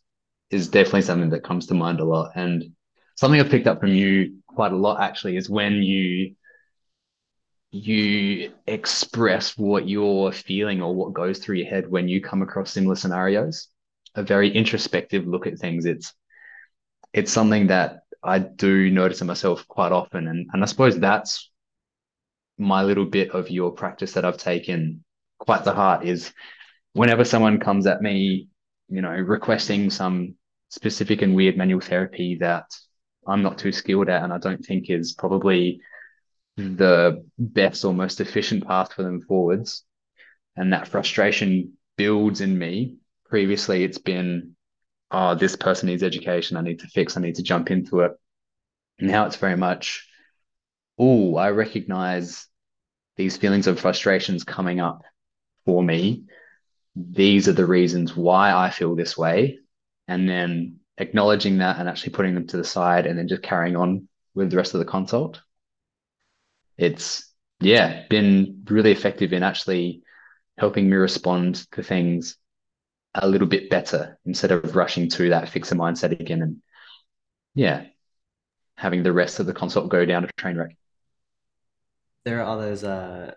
[0.51, 2.31] is definitely something that comes to mind a lot.
[2.35, 2.75] And
[3.15, 6.35] something i've picked up from you quite a lot actually is when you
[7.71, 12.69] you express what you're feeling or what goes through your head when you come across
[12.69, 13.69] similar scenarios
[14.13, 15.85] a very introspective look at things.
[15.85, 16.13] It's
[17.13, 20.27] it's something that i do notice in myself quite often.
[20.27, 21.49] And, and i suppose that's
[22.59, 25.03] my little bit of your practice that i've taken
[25.45, 26.33] quite the heart is
[26.93, 28.47] whenever someone comes at me
[28.89, 30.35] you know requesting some
[30.69, 32.65] specific and weird manual therapy that
[33.27, 35.81] i'm not too skilled at and i don't think is probably
[36.57, 39.83] the best or most efficient path for them forwards.
[40.55, 42.97] And that frustration builds in me.
[43.25, 44.55] Previously, it's been,
[45.11, 46.57] oh, this person needs education.
[46.57, 47.17] I need to fix.
[47.17, 48.11] I need to jump into it.
[48.99, 50.07] Now it's very much,
[50.99, 52.47] oh, I recognize
[53.15, 55.01] these feelings of frustrations coming up
[55.65, 56.25] for me.
[56.95, 59.59] These are the reasons why I feel this way.
[60.07, 63.75] And then acknowledging that and actually putting them to the side and then just carrying
[63.75, 65.41] on with the rest of the consult
[66.77, 70.03] it's yeah been really effective in actually
[70.57, 72.37] helping me respond to things
[73.15, 76.57] a little bit better instead of rushing to that fixer mindset again and
[77.55, 77.85] yeah
[78.75, 80.75] having the rest of the consult go down a train wreck
[82.25, 83.33] there are others uh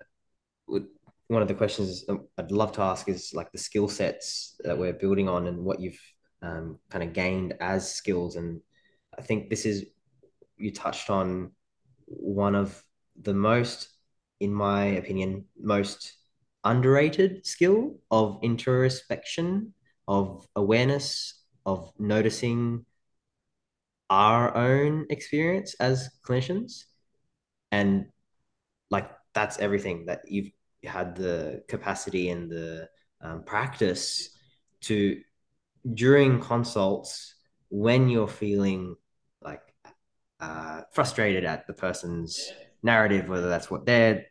[1.29, 2.05] one of the questions
[2.39, 5.81] i'd love to ask is like the skill sets that we're building on and what
[5.81, 6.01] you've
[6.43, 8.61] um, kind of gained as skills and
[9.19, 9.87] i think this is
[10.57, 11.51] you touched on
[12.07, 12.83] one of
[13.21, 13.89] the most,
[14.41, 16.15] in my opinion, most
[16.65, 19.73] underrated skill of introspection,
[20.09, 22.85] of awareness, of noticing
[24.09, 26.85] our own experience as clinicians.
[27.73, 28.07] And
[28.91, 30.51] like that's everything that you've
[30.87, 32.88] had the capacity and the
[33.20, 34.31] um, practice
[34.83, 35.20] to
[35.94, 37.35] during consults
[37.68, 38.96] when you're feeling
[39.40, 39.62] like
[40.40, 44.27] uh, frustrated at the person's narrative, whether that's what they're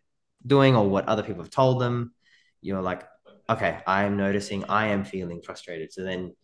[0.45, 2.13] doing or what other people have told them,
[2.61, 3.03] you're like,
[3.49, 5.91] okay, I am noticing, I am feeling frustrated.
[5.91, 6.35] So then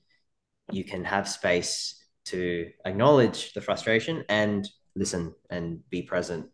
[0.71, 6.47] you can have space to acknowledge the frustration and listen and be present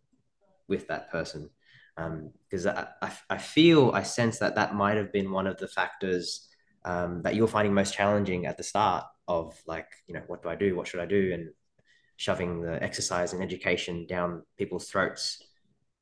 [0.67, 1.49] with that person.
[1.97, 5.67] Because um, I, I feel, I sense that that might have been one of the
[5.67, 6.47] factors
[6.86, 10.49] um, that you're finding most challenging at the start of like, you know, what do
[10.49, 10.75] I do?
[10.75, 11.31] What should I do?
[11.33, 11.49] And
[12.17, 15.41] shoving the exercise and education down people's throats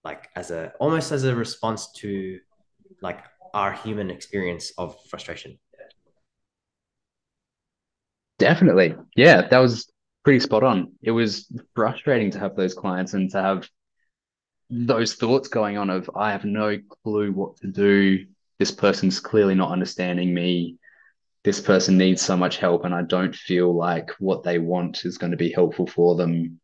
[0.04, 2.40] like as a almost as a response to
[3.02, 5.60] like our human experience of frustration
[8.40, 9.92] definitely yeah that was
[10.24, 13.68] pretty spot on it was frustrating to have those clients and to have
[14.70, 18.26] those thoughts going on of i have no clue what to do
[18.60, 20.78] this person's clearly not understanding me
[21.46, 25.20] this person needs so much help and I don't feel like what they want is
[25.20, 26.60] going to be helpful for them.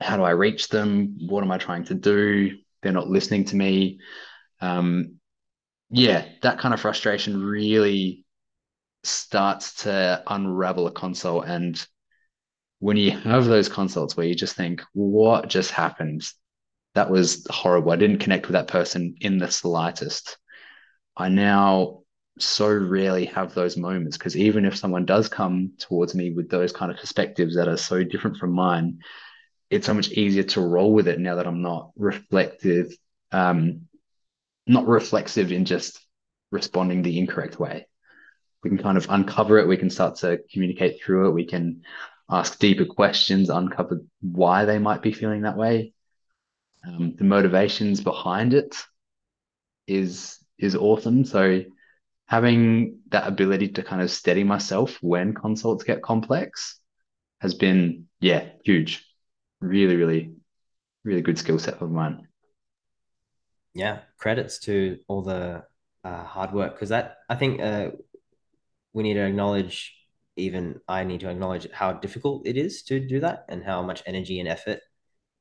[0.00, 1.18] How do I reach them?
[1.28, 2.56] What am I trying to do?
[2.82, 4.00] They're not listening to me.
[4.62, 5.16] Um,
[5.90, 8.24] yeah, that kind of frustration really
[9.04, 11.44] starts to unravel a consult.
[11.44, 11.86] And
[12.78, 16.22] when you have those consults where you just think, what just happened?
[16.96, 17.92] That was horrible.
[17.92, 20.38] I didn't connect with that person in the slightest.
[21.14, 22.00] I now
[22.38, 26.72] so rarely have those moments because even if someone does come towards me with those
[26.72, 29.00] kind of perspectives that are so different from mine,
[29.68, 32.96] it's so much easier to roll with it now that I'm not reflective,
[33.30, 33.82] um,
[34.66, 36.00] not reflexive in just
[36.50, 37.86] responding the incorrect way,
[38.64, 39.68] we can kind of uncover it.
[39.68, 41.34] We can start to communicate through it.
[41.34, 41.82] We can
[42.30, 45.92] ask deeper questions, uncover why they might be feeling that way.
[46.86, 48.76] Um, the motivations behind it
[49.86, 51.24] is is awesome.
[51.24, 51.62] So
[52.26, 56.80] having that ability to kind of steady myself when consults get complex
[57.40, 59.04] has been, yeah, huge.
[59.60, 60.32] Really, really,
[61.04, 62.28] really good skill set of mine.
[63.74, 65.64] Yeah, credits to all the
[66.04, 67.90] uh, hard work because that I think uh,
[68.92, 69.92] we need to acknowledge.
[70.38, 74.02] Even I need to acknowledge how difficult it is to do that and how much
[74.04, 74.80] energy and effort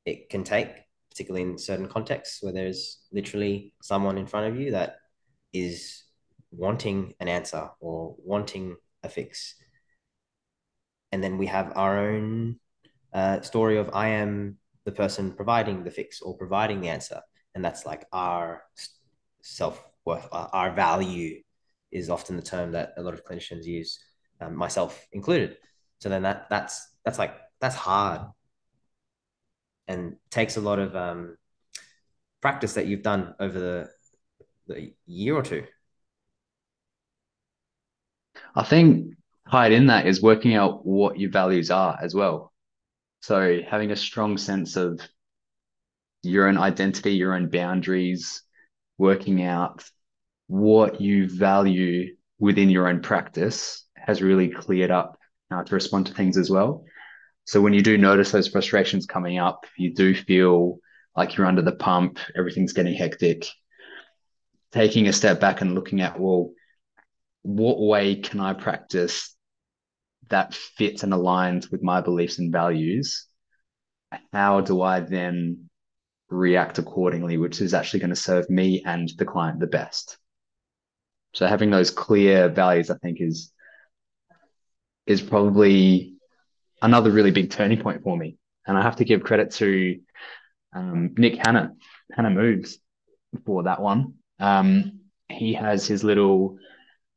[0.06, 0.70] it can take,
[1.16, 4.98] particularly in certain contexts where there's literally someone in front of you that
[5.54, 6.04] is
[6.52, 9.56] wanting an answer or wanting a fix.
[11.14, 12.60] And then we have our own
[13.14, 17.22] uh, story of I am the person providing the fix or providing the answer.
[17.54, 18.64] And that's like our
[19.42, 21.42] self worth, our value
[21.94, 24.04] is often the term that a lot of clinicians use,
[24.42, 25.56] um, myself included.
[26.00, 28.28] So then that that's that's like that's hard
[29.88, 31.38] and takes a lot of um,
[32.42, 33.90] practice that you've done over the
[34.68, 35.64] the year or two.
[38.56, 39.14] I think
[39.50, 42.52] tied in that is working out what your values are as well.
[43.22, 45.00] So having a strong sense of
[46.24, 48.42] your own identity, your own boundaries,
[48.98, 49.84] working out
[50.48, 55.18] what you value within your own practice has really cleared up
[55.50, 56.86] how to respond to things as well.
[57.46, 60.80] So when you do notice those frustrations coming up, you do feel
[61.16, 63.48] like you're under the pump, everything's getting hectic.
[64.72, 66.52] Taking a step back and looking at, well,
[67.44, 69.36] what way can I practice
[70.30, 73.28] that fits and aligns with my beliefs and values?
[74.34, 75.70] How do I then
[76.30, 80.18] react accordingly, which is actually going to serve me and the client the best?
[81.34, 83.52] So having those clear values, I think, is
[85.06, 86.15] is probably
[86.82, 88.38] another really big turning point for me.
[88.68, 90.00] And I have to give credit to
[90.74, 91.74] um, Nick Hanna,
[92.12, 92.80] Hanna Moves,
[93.46, 94.16] for that one.
[94.40, 96.58] Um, he has his little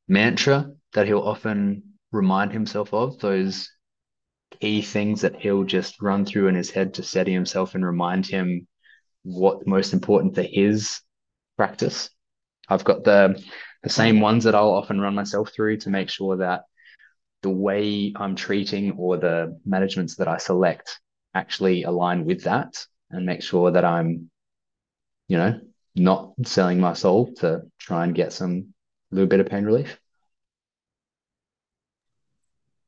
[0.06, 3.70] mantra that he'll often remind himself of, those
[4.60, 8.26] key things that he'll just run through in his head to steady himself and remind
[8.26, 8.66] him
[9.22, 11.00] what's most important for his
[11.56, 12.10] practice.
[12.68, 13.42] I've got the
[13.82, 16.62] the same ones that I'll often run myself through to make sure that
[17.42, 21.00] the way I'm treating or the managements that I select
[21.34, 24.30] actually align with that and make sure that I'm,
[25.28, 25.60] you know,
[25.94, 28.74] not selling my soul to try and get some
[29.10, 29.98] little bit of pain relief.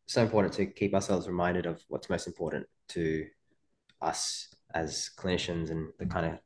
[0.06, 3.26] So important to keep ourselves reminded of what's most important to
[4.02, 6.38] us as clinicians and the kind of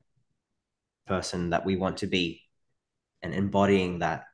[1.06, 2.42] person that we want to be
[3.22, 4.24] and embodying that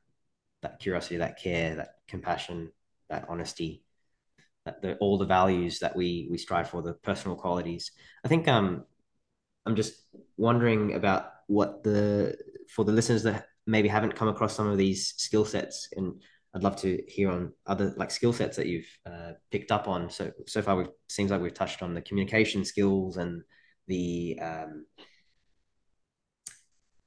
[0.61, 2.71] that curiosity that care that compassion
[3.11, 3.83] that honesty
[4.65, 7.91] that the, all the values that we we strive for the personal qualities
[8.25, 8.83] i think um
[9.65, 9.93] i'm just
[10.37, 12.35] wondering about what the
[12.69, 16.21] for the listeners that maybe haven't come across some of these skill sets and
[16.53, 20.09] I'd love to hear on other like skill sets that you've uh, picked up on.
[20.09, 23.43] So so far, it seems like we've touched on the communication skills and
[23.87, 24.85] the um,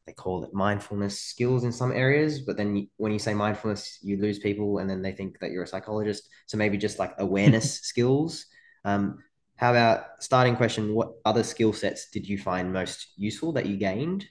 [0.07, 2.41] they call it mindfulness skills in some areas.
[2.41, 5.63] But then when you say mindfulness, you lose people, and then they think that you're
[5.63, 6.29] a psychologist.
[6.47, 8.47] So maybe just like awareness skills.
[8.85, 9.19] Um,
[9.57, 10.95] how about starting question?
[10.95, 14.27] What other skill sets did you find most useful that you gained?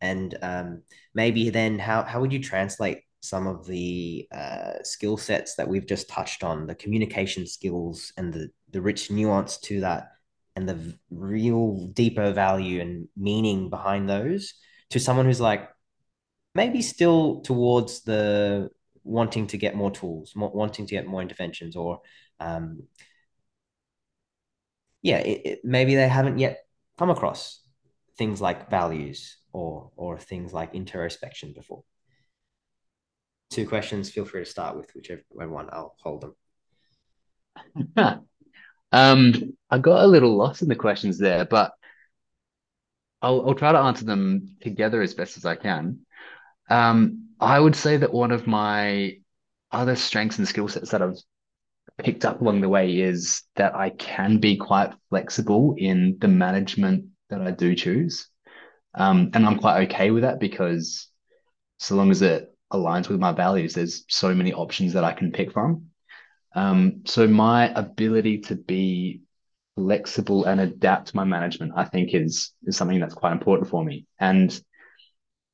[0.00, 0.82] And um,
[1.14, 5.86] maybe then how how would you translate some of the uh, skill sets that we've
[5.86, 10.08] just touched on, the communication skills and the, the rich nuance to that,
[10.56, 14.54] and the real deeper value and meaning behind those
[14.92, 15.68] to someone who's like
[16.54, 18.70] maybe still towards the
[19.04, 22.00] wanting to get more tools, more, wanting to get more interventions, or
[22.40, 22.84] um,
[25.02, 26.64] yeah, it, it, maybe they haven't yet
[26.98, 27.60] come across
[28.18, 31.82] things like values or or things like introspection before
[33.50, 34.10] two questions.
[34.10, 35.68] Feel free to start with whichever one.
[35.72, 36.34] I'll hold
[37.96, 37.96] them.
[38.92, 41.72] um, I got a little lost in the questions there, but
[43.22, 46.00] I'll I'll try to answer them together as best as I can.
[46.68, 49.18] Um, I would say that one of my
[49.70, 51.18] other strengths and skill sets that I've
[51.98, 57.06] picked up along the way is that I can be quite flexible in the management
[57.30, 58.28] that I do choose.
[58.94, 61.08] Um, and I'm quite okay with that because
[61.78, 63.74] so long as it aligns with my values.
[63.74, 65.86] There's so many options that I can pick from.
[66.54, 69.21] Um, so my ability to be
[69.76, 74.06] flexible and adapt my management, I think, is is something that's quite important for me.
[74.18, 74.58] And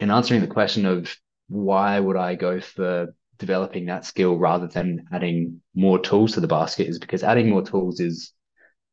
[0.00, 1.14] in answering the question of
[1.48, 6.48] why would I go for developing that skill rather than adding more tools to the
[6.48, 8.32] basket is because adding more tools is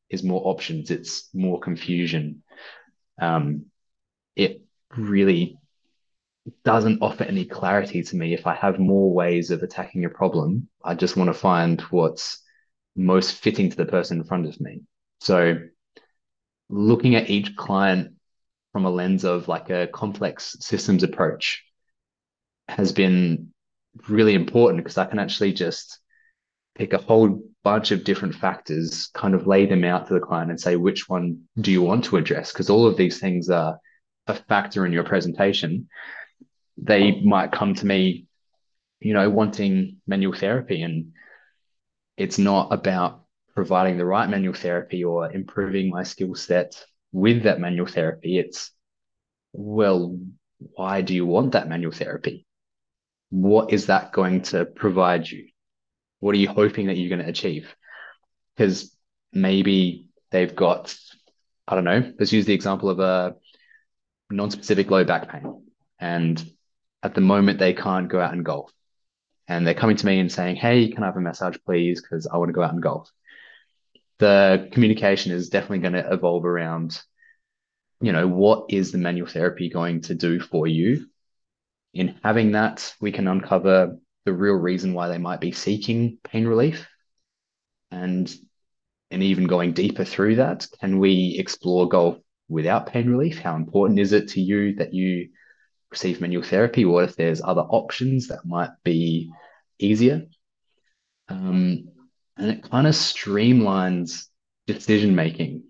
[0.10, 0.92] is more options.
[0.92, 2.44] It's more confusion.
[3.20, 3.66] Um,
[4.36, 4.62] it
[4.96, 5.58] really
[6.64, 8.34] doesn't offer any clarity to me.
[8.34, 12.44] If i have more ways of attacking a problem i just want to find what's
[12.96, 14.82] most fitting to the person in front of me
[15.26, 15.58] so
[16.70, 18.14] looking at each client
[18.74, 21.64] from a lens of like a complex systems approach
[22.68, 23.52] has been
[24.08, 25.98] really important because I can actually just
[26.76, 30.52] pick a whole bunch of different factors, kind of lay them out to the client
[30.52, 32.54] and say, which one do you want to address?
[32.54, 33.80] Because all of these things are
[34.28, 35.90] a factor in your presentation.
[36.78, 38.28] They might come to me,
[39.00, 41.14] you know, wanting manual therapy, and
[42.16, 43.25] it's not about
[43.56, 48.38] providing the right manual therapy or improving my skill set with that manual therapy.
[48.38, 48.72] It's,
[49.54, 50.20] well,
[50.60, 52.46] why do you want that manual therapy?
[53.30, 55.50] what is that going to provide you?
[56.20, 57.76] What are you hoping that you're going to achieve?
[58.56, 58.96] Because
[59.34, 60.96] maybe they've got,
[61.68, 63.36] I don't know, let's use the example of a
[64.30, 65.64] non-specific low back pain.
[66.00, 66.44] And
[67.04, 68.72] at the moment, they can't go out and golf.
[69.48, 72.02] And they're coming to me and saying, Hey, can I have a massage, please?
[72.02, 73.12] Because I want to go out and golf.
[74.20, 77.00] The communication is definitely going to evolve around,
[78.02, 81.08] you know, what is the manual therapy going to do for you?
[81.96, 86.46] in having that, we can uncover the real reason why they might be seeking pain
[86.46, 86.88] relief.
[87.90, 88.32] And
[89.12, 92.18] and even going deeper through that, can we explore golf
[92.50, 93.40] without pain relief?
[93.40, 95.30] How important is it to you that you
[95.90, 96.84] receive manual therapy?
[96.84, 99.32] What if there's other options that might be
[99.80, 100.26] easier?
[101.30, 101.86] Um,
[102.38, 104.28] and it kind of streamlines
[104.68, 105.64] decision making,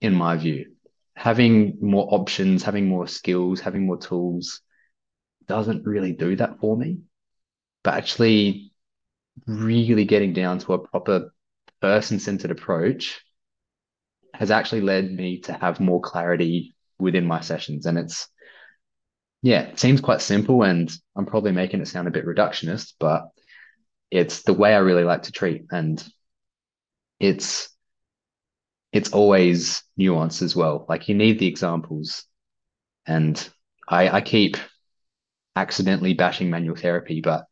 [0.00, 0.72] in my view.
[1.14, 4.60] Having more options, having more skills, having more tools
[5.46, 6.98] doesn't really do that for me.
[7.82, 8.72] But actually,
[9.46, 11.32] really getting down to a proper
[11.80, 13.20] person centered approach
[14.34, 17.86] has actually led me to have more clarity within my sessions.
[17.86, 18.28] And it's,
[19.42, 20.62] yeah, it seems quite simple.
[20.62, 23.28] And I'm probably making it sound a bit reductionist, but
[24.10, 25.66] it's the way I really like to treat.
[25.70, 26.02] And
[27.18, 27.68] it's,
[28.92, 30.86] it's always nuance as well.
[30.88, 32.24] Like you need the examples.
[33.06, 33.48] And
[33.88, 34.56] I, I keep
[35.54, 37.46] accidentally bashing manual therapy, but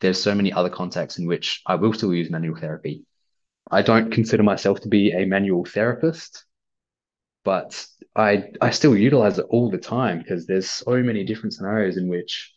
[0.00, 3.04] there's so many other contexts in which I will still use manual therapy.
[3.70, 6.44] I don't consider myself to be a manual therapist,
[7.44, 11.96] but I I still utilize it all the time because there's so many different scenarios
[11.96, 12.52] in which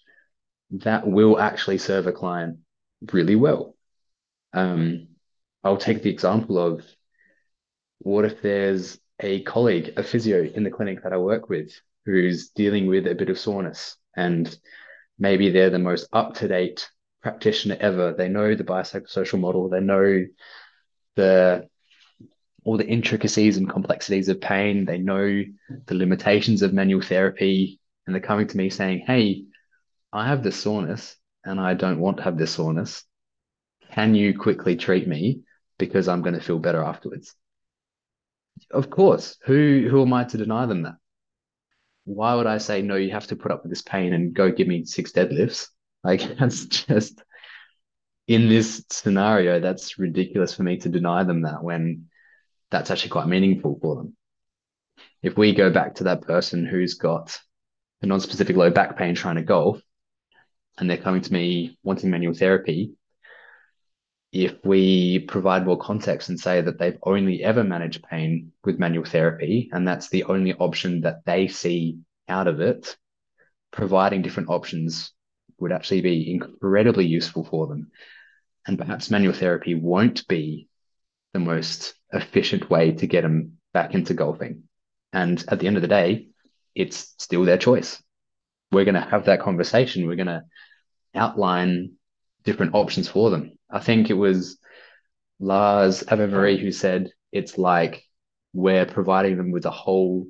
[0.71, 2.59] that will actually serve a client
[3.11, 3.75] really well.
[4.53, 5.09] Um,
[5.63, 6.85] I'll take the example of
[7.99, 11.71] what if there's a colleague, a physio in the clinic that I work with,
[12.05, 14.57] who's dealing with a bit of soreness and
[15.19, 16.89] maybe they're the most up to date
[17.21, 18.13] practitioner ever.
[18.13, 19.69] They know the biopsychosocial model.
[19.69, 20.25] They know
[21.15, 21.67] the
[22.63, 24.85] all the intricacies and complexities of pain.
[24.85, 25.43] They know
[25.85, 29.45] the limitations of manual therapy, and they're coming to me saying, "Hey,
[30.11, 31.15] I have this soreness,
[31.47, 33.03] and I don't want to have this soreness.
[33.93, 35.41] Can you quickly treat me
[35.77, 37.35] because I'm going to feel better afterwards?"
[38.71, 39.37] Of course.
[39.45, 40.95] Who who am I to deny them that?
[42.07, 42.95] why would I say no?
[42.95, 45.67] You have to put up with this pain and go give me six deadlifts.
[46.03, 47.21] Like that's just
[48.27, 52.05] in this scenario, that's ridiculous for me to deny them that when
[52.71, 54.15] that's actually quite meaningful for them.
[55.21, 57.37] If we go back to that person who's got
[58.01, 59.81] a non-specific low back pain trying to golf,
[60.78, 62.93] and they're coming to me wanting manual therapy,
[64.32, 69.05] if we provide more context and say that they've only ever managed pain with manual
[69.05, 72.97] therapy and that's the only option that they see out of it,
[73.71, 75.13] providing different options
[75.59, 77.89] would actually be incredibly useful for them.
[78.67, 80.67] And perhaps manual therapy won't be
[81.34, 84.63] the most efficient way to get them back into golfing.
[85.13, 86.28] And at the end of the day,
[86.75, 88.01] it's still their choice.
[88.71, 90.05] We're going to have that conversation.
[90.07, 90.43] We're going to
[91.16, 91.93] outline
[92.43, 93.58] different options for them.
[93.70, 94.58] I think it was
[95.39, 98.03] Lars Avemarie who said it's like
[98.53, 100.28] we're providing them with a whole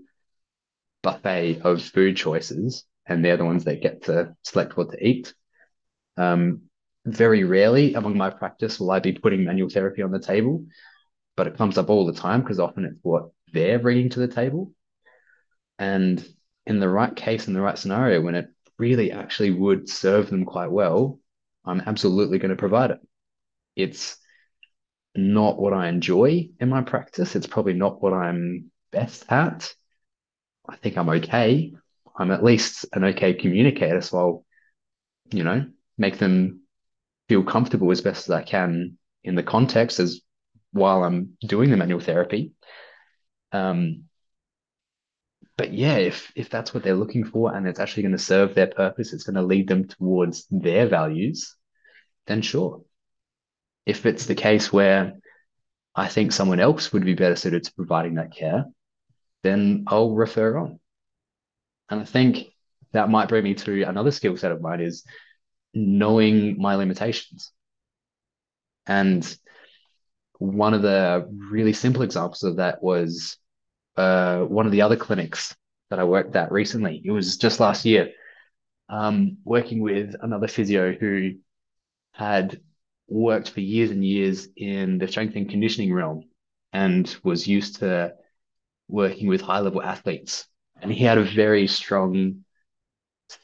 [1.04, 5.34] buffet of food choices, and they're the ones that get to select what to eat.
[6.18, 6.64] Um,
[7.06, 10.66] very rarely among my practice will I be putting manual therapy on the table,
[11.38, 14.28] but it comes up all the time because often it's what they're bringing to the
[14.28, 14.74] table.
[15.80, 16.26] And
[16.66, 18.48] in the right case, in the right scenario, when it
[18.78, 21.20] really actually would serve them quite well,
[21.66, 23.00] I'm absolutely going to provide it.
[23.76, 24.18] It's
[25.16, 27.36] not what I enjoy in my practice.
[27.36, 29.74] It's probably not what I'm best at.
[30.70, 31.74] I think I'm okay.
[32.16, 34.02] I'm at least an okay communicator.
[34.02, 34.46] So I'll,
[35.32, 35.66] you know,
[35.98, 36.62] make them
[37.30, 40.22] feel comfortable as best as I can in the context as
[40.72, 42.52] while I'm doing the manual therapy.
[43.52, 44.04] Um,
[45.58, 48.54] but yeah, if if that's what they're looking for and it's actually going to serve
[48.54, 51.56] their purpose, it's going to lead them towards their values,
[52.28, 52.84] then sure.
[53.86, 55.14] If it's the case where
[55.96, 58.66] I think someone else would be better suited to providing that care,
[59.44, 60.80] then I'll refer on.
[61.90, 62.48] And I think
[62.92, 65.04] that might bring me to another skill set of mine is
[65.74, 67.52] knowing my limitations.
[68.86, 69.38] And
[70.38, 73.38] one of the really simple examples of that was
[73.98, 75.56] uh, one of the other clinics
[75.90, 77.02] that I worked at recently.
[77.04, 78.12] It was just last year,
[78.90, 81.36] um, working with another physio who
[82.14, 82.60] had
[83.08, 86.24] worked for years and years in the strength and conditioning realm
[86.74, 88.14] and was used to
[88.88, 90.46] working with high level athletes.
[90.82, 92.44] And he had a very strong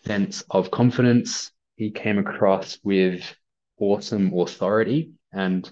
[0.05, 1.51] sense of confidence.
[1.75, 3.23] He came across with
[3.79, 5.69] awesome authority and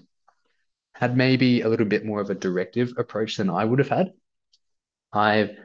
[0.94, 4.12] had maybe a little bit more of a directive approach than I would have had.
[5.12, 5.56] I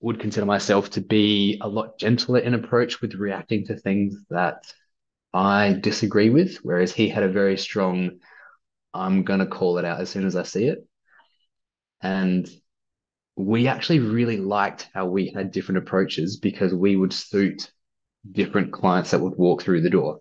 [0.00, 4.72] would consider myself to be a lot gentler in approach with reacting to things that
[5.34, 8.20] I disagree with, whereas he had a very strong,
[8.94, 10.86] I'm going to call it out as soon as I see it.
[12.00, 12.48] And
[13.36, 17.70] we actually really liked how we had different approaches because we would suit
[18.30, 20.20] different clients that would walk through the door.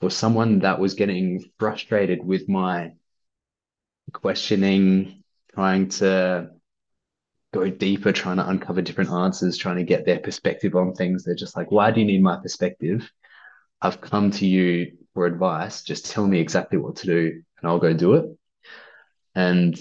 [0.00, 2.92] For someone that was getting frustrated with my
[4.12, 6.50] questioning, trying to
[7.54, 11.34] go deeper, trying to uncover different answers, trying to get their perspective on things, they're
[11.34, 13.08] just like, why do you need my perspective?
[13.80, 15.82] I've come to you for advice.
[15.82, 18.26] Just tell me exactly what to do and I'll go do it.
[19.34, 19.78] And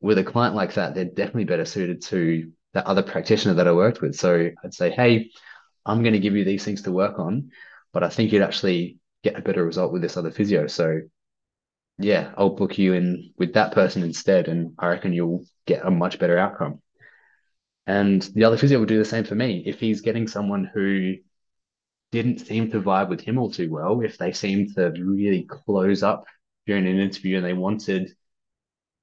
[0.00, 3.72] with a client like that, they're definitely better suited to the other practitioner that I
[3.72, 4.16] worked with.
[4.16, 5.30] So I'd say, hey,
[5.86, 7.50] I'm going to give you these things to work on,
[7.92, 10.66] but I think you'd actually get a better result with this other physio.
[10.66, 11.00] So
[11.98, 14.48] yeah, I'll book you in with that person instead.
[14.48, 16.80] And I reckon you'll get a much better outcome.
[17.86, 19.62] And the other physio would do the same for me.
[19.66, 21.16] If he's getting someone who
[22.12, 26.02] didn't seem to vibe with him all too well, if they seemed to really close
[26.02, 26.24] up
[26.66, 28.12] during an interview and they wanted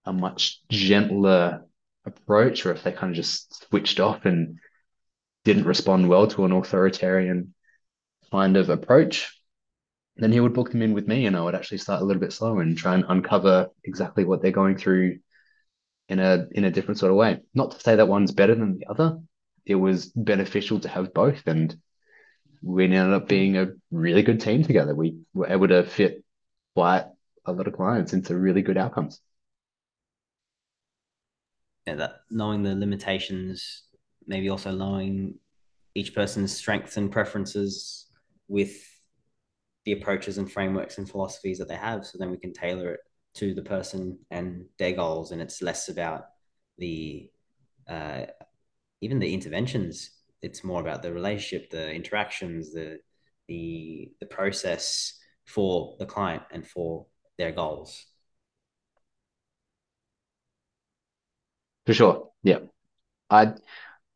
[0.05, 1.65] a much gentler
[2.05, 4.59] approach, or if they kind of just switched off and
[5.43, 7.53] didn't respond well to an authoritarian
[8.31, 9.35] kind of approach,
[10.15, 12.19] then he would book them in with me and I would actually start a little
[12.19, 15.19] bit slower and try and uncover exactly what they're going through
[16.09, 17.39] in a in a different sort of way.
[17.53, 19.19] Not to say that one's better than the other.
[19.65, 21.77] It was beneficial to have both and
[22.61, 24.93] we ended up being a really good team together.
[24.93, 26.23] We were able to fit
[26.75, 27.05] quite
[27.45, 29.21] a lot of clients into really good outcomes.
[31.87, 33.83] Yeah, that knowing the limitations,
[34.27, 35.35] maybe also knowing
[35.95, 38.07] each person's strengths and preferences
[38.47, 38.73] with
[39.85, 42.05] the approaches and frameworks and philosophies that they have.
[42.05, 42.99] So then we can tailor it
[43.39, 45.31] to the person and their goals.
[45.31, 46.25] And it's less about
[46.77, 47.29] the,
[47.87, 48.25] uh,
[49.01, 50.11] even the interventions
[50.41, 52.99] it's more about the relationship, the interactions, the
[53.47, 58.05] the the process for the client and for their goals.
[61.85, 62.29] For sure.
[62.43, 62.59] Yeah.
[63.29, 63.53] I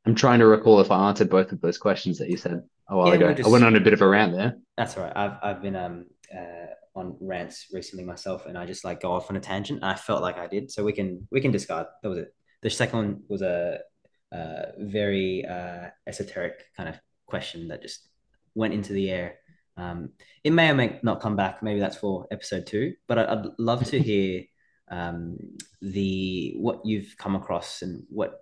[0.06, 2.96] I'm trying to recall if I answered both of those questions that you said a
[2.96, 3.34] while yeah, ago.
[3.34, 4.58] Just, I went on a bit of a rant there.
[4.78, 5.14] That's all right.
[5.16, 9.30] I've I've been um uh, on rants recently myself and I just like go off
[9.30, 9.84] on a tangent.
[9.84, 10.72] I felt like I did.
[10.72, 11.88] So we can we can discard.
[12.02, 12.34] That was it.
[12.62, 13.80] The second one was a
[14.32, 18.08] uh, very uh, esoteric kind of question that just
[18.56, 19.36] went into the air.
[19.76, 20.10] Um,
[20.44, 21.64] it may or may not come back.
[21.64, 22.94] Maybe that's for episode two.
[23.08, 24.44] But I'd, I'd love to hear
[24.90, 25.38] um,
[25.82, 28.40] the what you've come across and what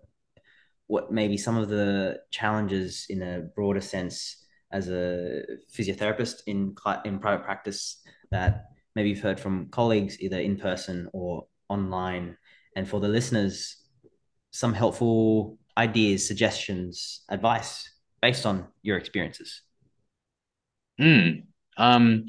[0.88, 5.41] what maybe some of the challenges in a broader sense as a
[5.74, 6.76] physiotherapist in
[7.06, 8.02] in private practice
[8.32, 12.38] that maybe you've heard from colleagues either in person or online
[12.76, 13.78] and for the listeners
[14.52, 17.90] some helpful ideas, suggestions, advice
[18.22, 19.62] based on your experiences?
[21.00, 21.44] Mm.
[21.78, 22.28] Um,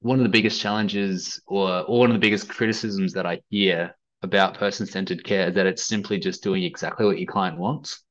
[0.00, 3.94] one of the biggest challenges or, or one of the biggest criticisms that I hear
[4.22, 8.02] about person-centered care is that it's simply just doing exactly what your client wants.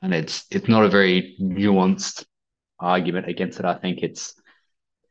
[0.00, 2.24] And it's it's not a very nuanced
[2.78, 3.64] argument against it.
[3.64, 4.34] I think it's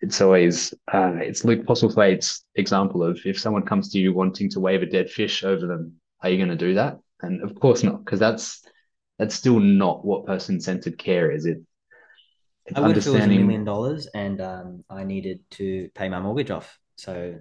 [0.01, 4.59] it's always uh, it's Luke Postlethwaite's example of if someone comes to you wanting to
[4.59, 6.99] wave a dead fish over them, are you going to do that?
[7.21, 8.63] And of course not, because that's
[9.17, 11.45] that's still not what person centered care is.
[11.45, 11.59] It
[12.75, 16.19] I would if it was a million dollars and um, I needed to pay my
[16.19, 16.77] mortgage off.
[16.97, 17.39] So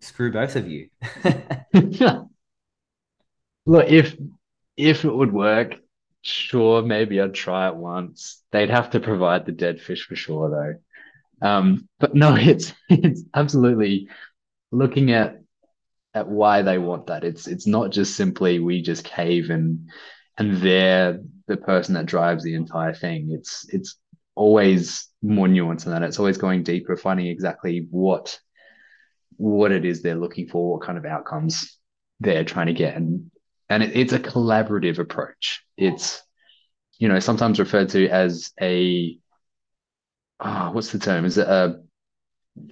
[0.00, 0.88] screw both of you.
[3.66, 4.16] Look, if
[4.76, 5.76] if it would work,
[6.26, 8.42] sure, maybe I'd try it once.
[8.52, 11.46] They'd have to provide the dead fish for sure, though.
[11.46, 14.08] Um, but no, it's it's absolutely
[14.72, 15.40] looking at
[16.14, 17.24] at why they want that.
[17.24, 19.88] It's it's not just simply we just cave and
[20.38, 23.30] and they're the person that drives the entire thing.
[23.32, 23.96] It's it's
[24.34, 26.02] always more nuanced than that.
[26.02, 28.38] It's always going deeper, finding exactly what
[29.36, 31.78] what it is they're looking for, what kind of outcomes
[32.20, 33.30] they're trying to get, and
[33.68, 35.65] and it, it's a collaborative approach.
[35.76, 36.22] It's
[36.98, 39.18] you know sometimes referred to as a
[40.40, 41.24] oh, what's the term?
[41.24, 41.80] Is it a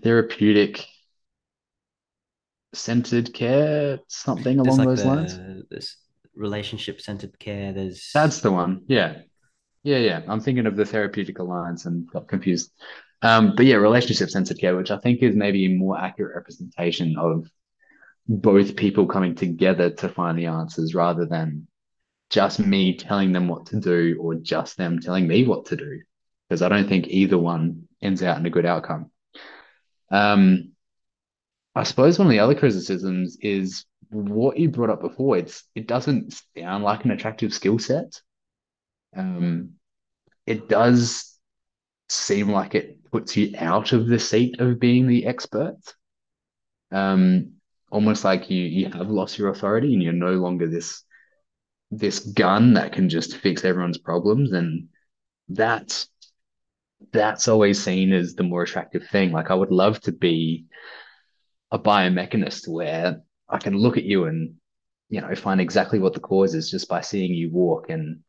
[0.02, 0.86] therapeutic
[2.72, 5.36] centered care, something along like those lines?
[5.36, 5.96] the this
[6.34, 7.72] relationship centered care.
[7.72, 8.82] There's That's the one.
[8.86, 9.18] Yeah.
[9.82, 10.22] Yeah, yeah.
[10.28, 12.72] I'm thinking of the therapeutic alliance and got confused.
[13.22, 17.16] Um, but yeah, relationship centered care, which I think is maybe a more accurate representation
[17.18, 17.46] of
[18.26, 21.66] both people coming together to find the answers rather than
[22.34, 26.00] just me telling them what to do or just them telling me what to do.
[26.48, 29.12] Because I don't think either one ends out in a good outcome.
[30.10, 30.72] Um,
[31.76, 35.38] I suppose one of the other criticisms is what you brought up before.
[35.38, 38.20] It's it doesn't sound like an attractive skill set.
[39.16, 39.74] Um,
[40.44, 41.38] it does
[42.08, 45.78] seem like it puts you out of the seat of being the expert.
[46.90, 47.52] Um,
[47.92, 51.04] almost like you you have lost your authority and you're no longer this
[51.98, 54.52] this gun that can just fix everyone's problems.
[54.52, 54.88] And
[55.48, 56.08] that's
[57.12, 59.32] that's always seen as the more attractive thing.
[59.32, 60.66] Like I would love to be
[61.70, 64.54] a biomechanist where I can look at you and
[65.08, 68.20] you know find exactly what the cause is just by seeing you walk and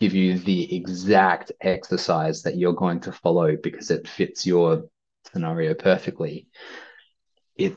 [0.00, 4.88] give you the exact exercise that you're going to follow because it fits your
[5.30, 6.48] scenario perfectly.
[7.56, 7.76] It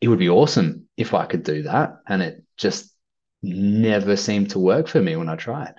[0.00, 2.00] it would be awesome if I could do that.
[2.06, 2.89] And it just
[3.42, 5.74] never seemed to work for me when I tried.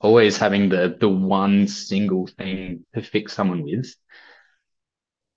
[0.00, 3.94] Always having the the one single thing to fix someone with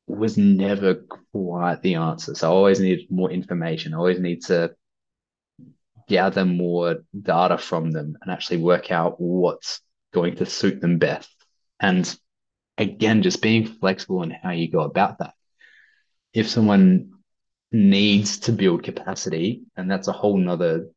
[0.07, 0.95] was never
[1.31, 2.33] quite the answer.
[2.35, 3.93] So I always needed more information.
[3.93, 4.73] I always need to
[6.07, 9.81] gather more data from them and actually work out what's
[10.13, 11.29] going to suit them best.
[11.79, 12.17] And
[12.77, 15.33] again, just being flexible in how you go about that.
[16.33, 17.11] If someone
[17.71, 20.87] needs to build capacity, and that's a whole nother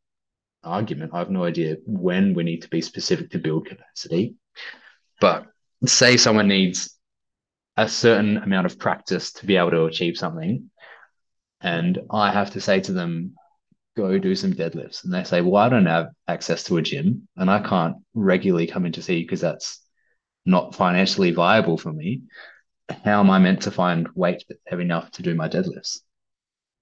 [0.62, 1.12] argument.
[1.14, 4.34] I have no idea when we need to be specific to build capacity.
[5.20, 5.46] But
[5.86, 6.96] say someone needs
[7.76, 10.70] a certain amount of practice to be able to achieve something.
[11.60, 13.34] And I have to say to them,
[13.96, 15.04] go do some deadlifts.
[15.04, 18.66] And they say, well, I don't have access to a gym and I can't regularly
[18.66, 19.80] come in to see you because that's
[20.46, 22.22] not financially viable for me.
[23.04, 25.98] How am I meant to find weight that's heavy enough to do my deadlifts?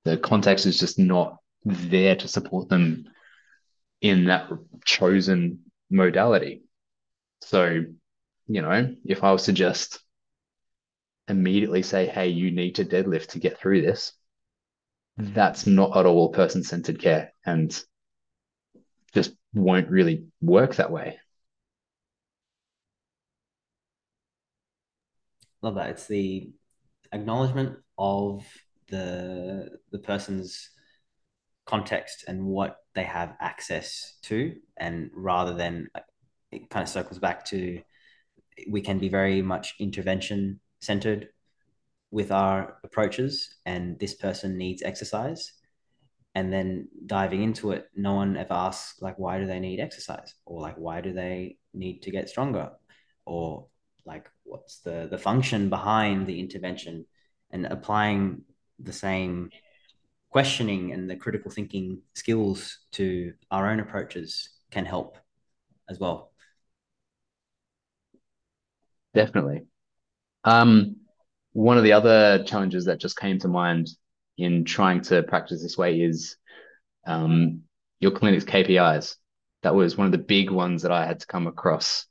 [0.05, 3.05] The context is just not there to support them
[4.01, 4.49] in that
[4.85, 6.63] chosen modality.
[7.41, 7.85] So,
[8.47, 10.01] you know, if I was to just
[11.29, 14.13] immediately say, hey, you need to deadlift to get through this,
[15.17, 17.79] that's not at all person centered care and
[19.15, 21.19] just won't really work that way.
[25.63, 25.91] love that.
[25.91, 26.51] It's the
[27.13, 28.45] acknowledgement of
[28.89, 30.71] the the person's
[31.67, 36.01] context and what they have access to, and rather than uh,
[36.51, 37.81] it kind of circles back to
[38.69, 41.29] we can be very much intervention centered
[42.11, 45.53] with our approaches, and this person needs exercise.
[46.35, 50.35] And then diving into it, no one ever asks like why do they need exercise
[50.45, 52.71] or like why do they need to get stronger
[53.27, 53.67] or
[54.07, 57.07] like what's the the function behind the intervention
[57.51, 58.43] and applying
[58.79, 59.51] the same
[60.31, 65.17] questioning and the critical thinking skills to our own approaches can help
[65.89, 66.33] as well.
[69.15, 69.67] Definitely.
[70.45, 70.97] Um,
[71.53, 73.89] one of the other challenges that just came to mind
[74.37, 76.37] in trying to practice this way is
[77.07, 77.63] um,
[78.01, 79.17] your clinic's KPIs.
[79.63, 82.07] That was one of the big ones that I had to come across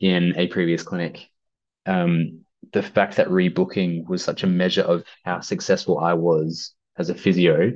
[0.00, 1.28] in a previous clinic.
[1.86, 2.40] Um,
[2.72, 7.14] the fact that rebooking was such a measure of how successful I was as a
[7.14, 7.72] physio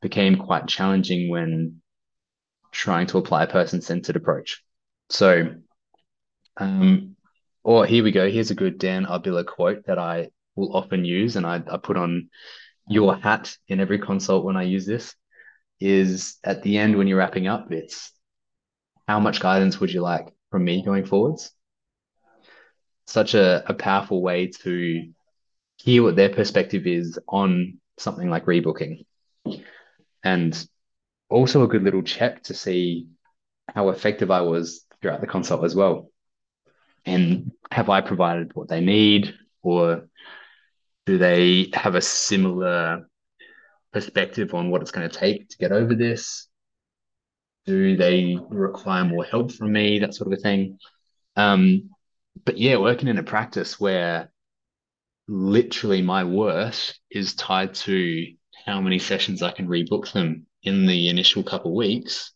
[0.00, 1.80] became quite challenging when
[2.72, 4.62] trying to apply a person centered approach.
[5.08, 5.54] So,
[6.56, 7.16] um,
[7.62, 8.30] or here we go.
[8.30, 11.96] Here's a good Dan Arbilla quote that I will often use, and I, I put
[11.96, 12.30] on
[12.88, 15.14] your hat in every consult when I use this.
[15.80, 18.12] Is at the end when you're wrapping up, it's
[19.08, 21.52] how much guidance would you like from me going forwards?
[23.06, 25.10] Such a, a powerful way to
[25.76, 29.04] hear what their perspective is on something like rebooking.
[30.22, 30.66] And
[31.28, 33.08] also a good little check to see
[33.74, 36.10] how effective I was throughout the consult as well.
[37.06, 39.34] And have I provided what they need?
[39.62, 40.08] or
[41.06, 43.08] do they have a similar
[43.92, 46.46] perspective on what it's going to take to get over this?
[47.66, 49.98] Do they require more help from me?
[49.98, 50.78] That sort of a thing.
[51.36, 51.90] Um,
[52.44, 54.32] but yeah, working in a practice where
[55.30, 58.26] literally my worth is tied to
[58.66, 62.32] how many sessions I can rebook them in the initial couple weeks,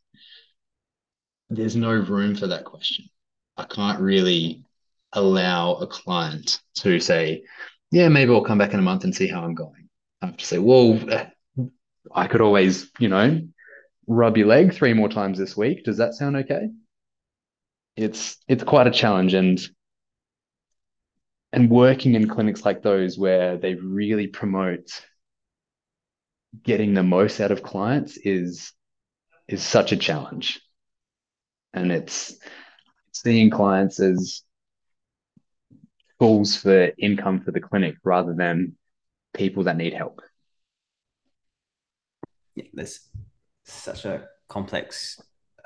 [1.50, 3.06] there's no room for that question.
[3.56, 4.64] I can't really
[5.12, 7.42] allow a client to say,
[7.90, 9.88] yeah, maybe I'll come back in a month and see how I'm going.
[10.22, 11.26] I have to say, well, uh,
[12.14, 13.42] I could always, you know,
[14.06, 15.84] rub your leg three more times this week.
[15.84, 16.68] Does that sound okay?
[17.96, 19.60] It's it's quite a challenge and
[21.54, 25.06] and working in clinics like those where they really promote
[26.64, 28.72] getting the most out of clients is
[29.46, 30.60] is such a challenge.
[31.72, 32.36] And it's
[33.12, 34.42] seeing clients as
[36.20, 38.76] tools for income for the clinic rather than
[39.32, 40.22] people that need help.
[42.56, 42.98] Yeah, there's
[43.62, 45.22] such a complex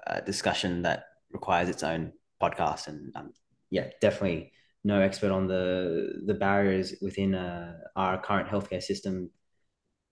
[0.06, 2.12] uh, discussion that requires its own
[2.42, 3.32] podcast and um,
[3.70, 4.52] yeah definitely
[4.84, 9.30] no expert on the the barriers within uh, our current healthcare system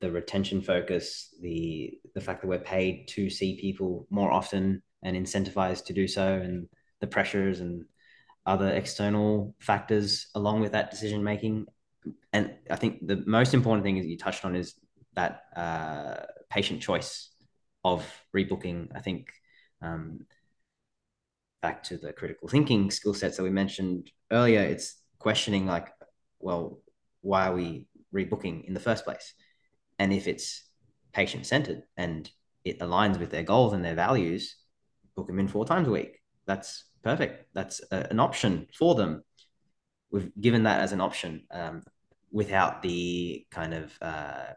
[0.00, 5.16] the retention focus, the the fact that we're paid to see people more often and
[5.16, 6.68] incentivized to do so, and
[7.00, 7.84] the pressures and
[8.44, 11.66] other external factors along with that decision making.
[12.32, 14.74] And I think the most important thing is you touched on is
[15.14, 17.30] that uh, patient choice
[17.84, 18.04] of
[18.36, 18.88] rebooking.
[18.94, 19.32] I think
[19.82, 20.26] um,
[21.66, 25.88] back to the critical thinking skill sets that we mentioned earlier, it's questioning like,
[26.38, 26.78] well,
[27.22, 29.34] why are we rebooking in the first place?
[29.98, 30.46] And if it's
[31.12, 32.30] patient centered and
[32.64, 34.56] it aligns with their goals and their values,
[35.16, 36.22] book them in four times a week.
[36.46, 37.48] That's perfect.
[37.52, 39.24] That's a, an option for them.
[40.12, 41.82] We've given that as an option um,
[42.30, 44.50] without the kind of uh,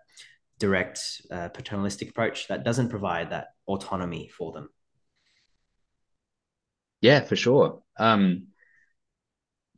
[0.60, 0.99] direct
[1.32, 4.70] uh, paternalistic approach that doesn't provide that autonomy for them.
[7.02, 7.82] Yeah, for sure.
[7.97, 8.47] Um,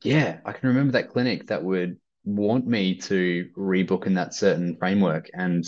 [0.03, 4.75] yeah, I can remember that clinic that would want me to rebook in that certain
[4.77, 5.29] framework.
[5.33, 5.65] And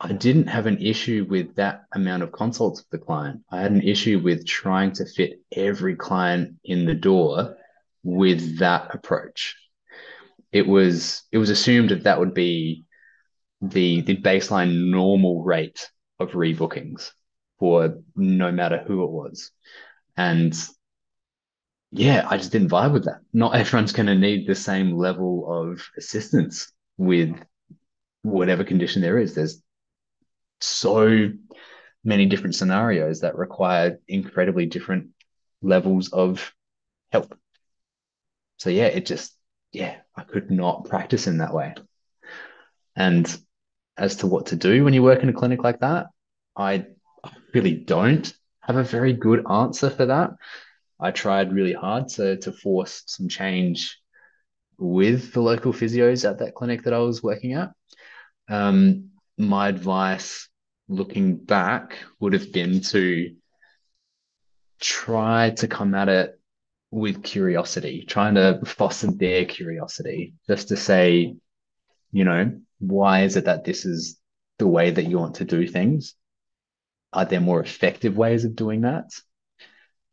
[0.00, 3.42] I didn't have an issue with that amount of consults with the client.
[3.50, 7.56] I had an issue with trying to fit every client in the door
[8.04, 9.56] with that approach.
[10.52, 12.84] It was it was assumed that that would be
[13.62, 15.90] the the baseline normal rate
[16.20, 17.12] of rebookings
[17.58, 19.50] for no matter who it was.
[20.16, 20.54] And
[21.90, 23.20] yeah, I just didn't vibe with that.
[23.32, 27.34] Not everyone's going to need the same level of assistance with
[28.22, 29.34] whatever condition there is.
[29.34, 29.62] There's
[30.60, 31.30] so
[32.04, 35.08] many different scenarios that require incredibly different
[35.60, 36.52] levels of
[37.10, 37.36] help.
[38.58, 39.36] So yeah, it just
[39.72, 41.74] yeah, I could not practice in that way.
[42.94, 43.26] And
[43.96, 46.06] as to what to do when you work in a clinic like that,
[46.56, 46.86] I
[47.54, 48.32] really don't
[48.62, 50.30] have a very good answer for that.
[51.00, 53.98] I tried really hard to to force some change
[54.78, 57.70] with the local physios at that clinic that I was working at.
[58.48, 60.48] Um, my advice
[60.88, 63.34] looking back would have been to
[64.80, 66.38] try to come at it
[66.90, 71.34] with curiosity, trying to foster their curiosity, just to say,
[72.12, 74.18] you know, why is it that this is
[74.58, 76.14] the way that you want to do things?
[77.12, 79.10] Are there more effective ways of doing that?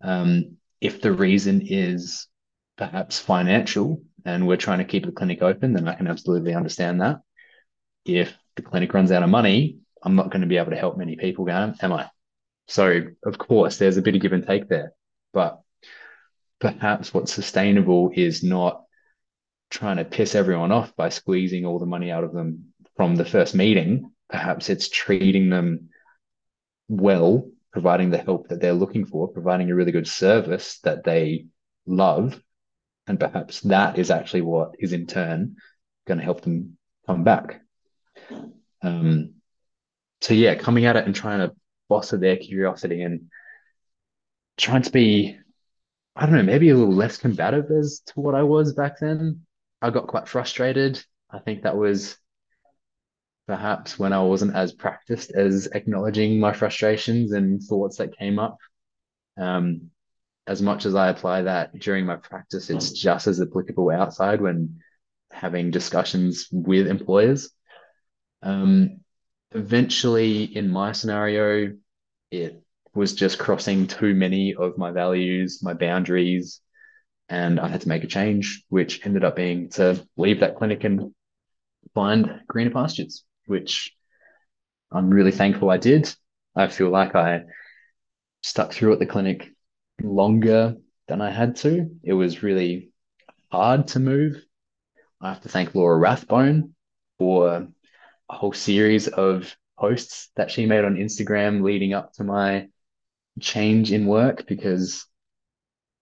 [0.01, 2.27] Um, if the reason is
[2.77, 7.01] perhaps financial and we're trying to keep the clinic open, then I can absolutely understand
[7.01, 7.19] that.
[8.05, 10.97] If the clinic runs out of money, I'm not going to be able to help
[10.97, 12.09] many people, am I?
[12.67, 14.93] So, of course, there's a bit of give and take there.
[15.33, 15.59] But
[16.59, 18.83] perhaps what's sustainable is not
[19.69, 23.25] trying to piss everyone off by squeezing all the money out of them from the
[23.25, 24.11] first meeting.
[24.29, 25.88] Perhaps it's treating them
[26.89, 31.45] well providing the help that they're looking for, providing a really good service that they
[31.85, 32.41] love.
[33.07, 35.55] And perhaps that is actually what is in turn
[36.07, 37.61] going to help them come back.
[38.81, 39.35] Um,
[40.21, 41.55] so, yeah, coming at it and trying to
[41.87, 43.29] foster their curiosity and
[44.57, 45.37] trying to be,
[46.15, 49.41] I don't know, maybe a little less combative as to what I was back then.
[49.81, 51.03] I got quite frustrated.
[51.31, 52.17] I think that was
[53.49, 58.59] perhaps when I wasn't as practiced as acknowledging my frustrations and thoughts that came up.
[59.39, 59.89] Um,
[60.45, 64.81] as much as I apply that during my practice, it's just as applicable outside when
[65.31, 67.49] having discussions with employers.
[68.43, 68.99] Um,
[69.51, 71.75] eventually, in my scenario,
[72.29, 72.61] it
[72.93, 76.61] was just crossing too many of my values, my boundaries,
[77.29, 80.83] and I had to make a change, which ended up being to leave that clinic
[80.83, 81.15] and
[81.95, 83.95] find greener pastures, which
[84.91, 86.13] I'm really thankful I did.
[86.55, 87.43] I feel like I
[88.41, 89.49] stuck through at the clinic
[90.01, 90.77] longer
[91.07, 91.89] than I had to.
[92.03, 92.91] It was really
[93.51, 94.43] hard to move.
[95.21, 96.75] I have to thank Laura Rathbone
[97.17, 97.67] for
[98.29, 102.67] a whole series of posts that she made on Instagram leading up to my
[103.39, 105.05] change in work because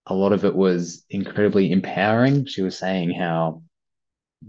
[0.06, 2.46] a lot of it was incredibly empowering.
[2.46, 3.64] She was saying how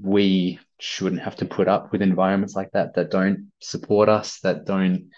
[0.01, 4.65] we shouldn't have to put up with environments like that that don't support us, that
[4.65, 5.11] don't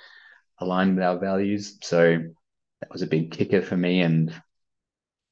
[0.59, 1.79] align with our values.
[1.83, 2.19] So
[2.81, 4.01] that was a big kicker for me.
[4.01, 4.35] And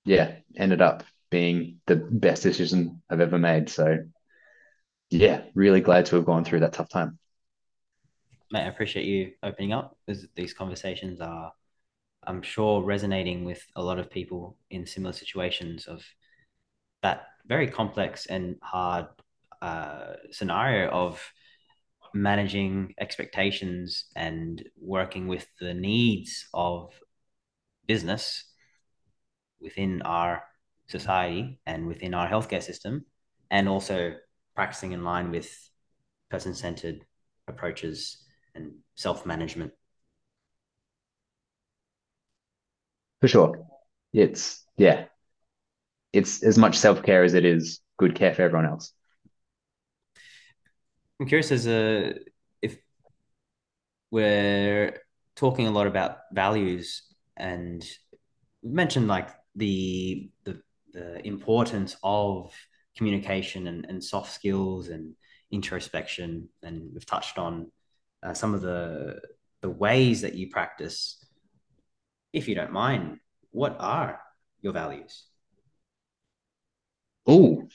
[0.04, 3.68] yeah, ended up being the best decision I've ever made.
[3.68, 3.98] So
[5.10, 7.18] yeah, really glad to have gone through that tough time.
[8.50, 9.96] Mate, I appreciate you opening up.
[10.34, 11.52] These conversations are,
[12.26, 16.02] I'm sure, resonating with a lot of people in similar situations of
[17.02, 19.06] that very complex and hard
[19.62, 21.20] uh, scenario of
[22.14, 26.92] managing expectations and working with the needs of
[27.86, 28.44] business
[29.60, 30.42] within our
[30.86, 33.04] society and within our healthcare system,
[33.50, 34.14] and also
[34.54, 35.50] practicing in line with
[36.30, 37.04] person centered
[37.46, 39.72] approaches and self management.
[43.20, 43.66] For sure.
[44.12, 45.06] It's, yeah,
[46.12, 48.92] it's as much self care as it is good care for everyone else.
[51.20, 52.14] I'm curious as a
[52.62, 52.78] if
[54.10, 55.00] we're
[55.34, 57.02] talking a lot about values
[57.36, 57.84] and
[58.62, 60.60] mentioned like the the
[60.92, 62.52] the importance of
[62.96, 65.14] communication and, and soft skills and
[65.50, 67.70] introspection and we've touched on
[68.22, 69.20] uh, some of the
[69.60, 71.24] the ways that you practice.
[72.32, 73.18] If you don't mind
[73.50, 74.20] what are
[74.60, 75.24] your values?
[77.26, 77.66] Oh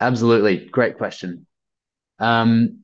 [0.00, 0.66] absolutely.
[0.66, 1.46] Great question
[2.20, 2.80] um,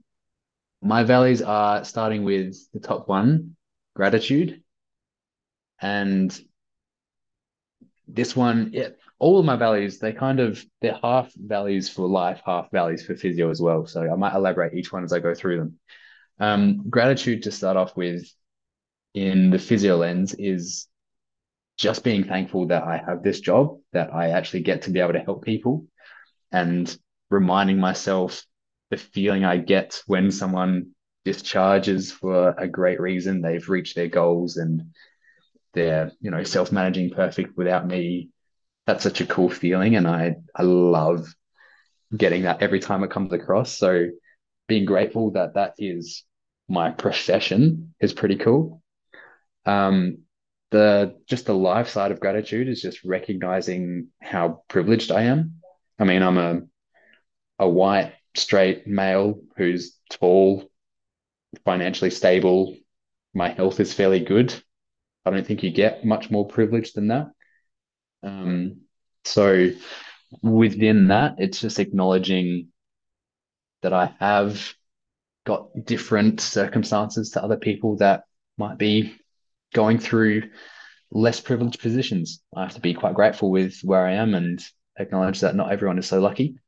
[0.82, 3.56] my values are starting with the top one,
[3.94, 4.62] gratitude.
[5.80, 6.36] And
[8.08, 12.40] this one, yeah, all of my values, they kind of they're half values for life,
[12.44, 13.86] half values for physio as well.
[13.86, 15.78] So I might elaborate each one as I go through them.
[16.38, 18.26] Um, gratitude to start off with
[19.14, 20.88] in the physio lens is
[21.78, 25.14] just being thankful that I have this job, that I actually get to be able
[25.14, 25.86] to help people,
[26.52, 26.96] and
[27.30, 28.44] reminding myself
[28.90, 30.92] the feeling I get when someone
[31.24, 34.92] discharges for a great reason, they've reached their goals and
[35.74, 38.30] they're, you know, self-managing perfect without me.
[38.86, 39.96] That's such a cool feeling.
[39.96, 41.26] And I I love
[42.16, 43.76] getting that every time it comes across.
[43.76, 44.06] So
[44.68, 46.24] being grateful that that is
[46.68, 48.82] my profession is pretty cool.
[49.64, 50.18] Um,
[50.70, 55.60] the just the life side of gratitude is just recognizing how privileged I am.
[55.98, 56.62] I mean, I'm a
[57.58, 60.70] a white straight male who's tall,
[61.64, 62.76] financially stable.
[63.34, 64.54] My health is fairly good.
[65.24, 67.30] I don't think you get much more privilege than that.
[68.22, 68.82] Um,
[69.24, 69.70] so
[70.42, 72.68] within that, it's just acknowledging
[73.82, 74.74] that I have
[75.44, 78.24] got different circumstances to other people that
[78.58, 79.16] might be
[79.74, 80.50] going through
[81.10, 82.42] less privileged positions.
[82.54, 84.64] I have to be quite grateful with where I am and
[84.98, 86.58] acknowledge that not everyone is so lucky.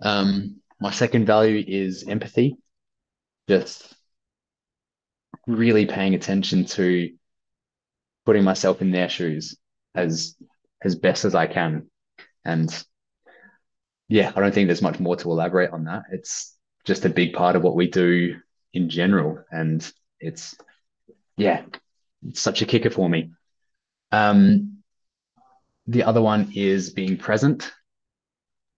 [0.00, 2.56] Um, my second value is empathy,
[3.48, 3.94] just
[5.46, 7.10] really paying attention to
[8.24, 9.56] putting myself in their shoes
[9.94, 10.36] as
[10.82, 11.90] as best as I can.
[12.44, 12.84] And
[14.08, 16.04] yeah, I don't think there's much more to elaborate on that.
[16.10, 18.36] It's just a big part of what we do
[18.72, 19.42] in general.
[19.50, 20.56] And it's
[21.36, 21.62] yeah,
[22.26, 23.30] it's such a kicker for me.
[24.12, 24.78] Um,
[25.86, 27.72] the other one is being present.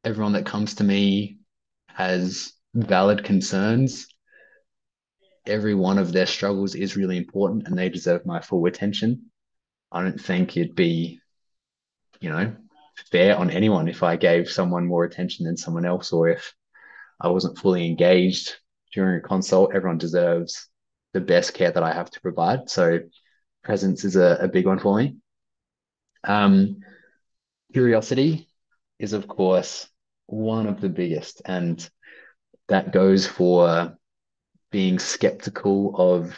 [0.05, 1.36] Everyone that comes to me
[1.97, 4.07] has valid concerns.
[5.47, 9.31] Every one of their struggles is really important and they deserve my full attention.
[9.91, 11.21] I don't think it'd be,
[12.21, 12.55] you know,
[13.11, 16.53] fair on anyone if I gave someone more attention than someone else or if
[17.19, 18.55] I wasn't fully engaged
[18.93, 19.75] during a consult.
[19.75, 20.69] Everyone deserves
[21.15, 22.69] the best care that I have to provide.
[22.69, 22.99] So
[23.65, 25.17] presence is a, a big one for me.
[26.25, 26.81] Um,
[27.73, 28.51] curiosity
[28.99, 29.89] is, of course,
[30.27, 31.89] one of the biggest, and
[32.69, 33.97] that goes for
[34.71, 36.35] being skeptical of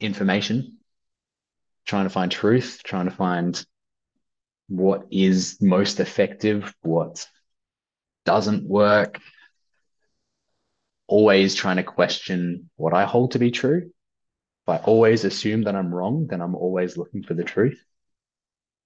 [0.00, 0.78] information,
[1.84, 3.64] trying to find truth, trying to find
[4.68, 7.26] what is most effective, what
[8.24, 9.20] doesn't work,
[11.06, 13.90] always trying to question what I hold to be true.
[14.66, 17.80] If I always assume that I'm wrong, then I'm always looking for the truth.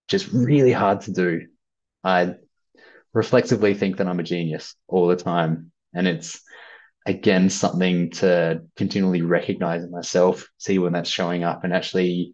[0.09, 1.47] just really hard to do.
[2.03, 2.35] I
[3.13, 5.73] reflexively think that I'm a genius all the time.
[5.95, 6.41] And it's
[7.07, 12.33] again something to continually recognize in myself, see when that's showing up, and actually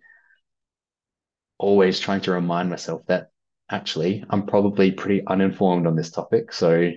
[1.59, 3.29] always trying to remind myself that
[3.71, 6.53] actually I'm probably pretty uninformed on this topic.
[6.53, 6.91] So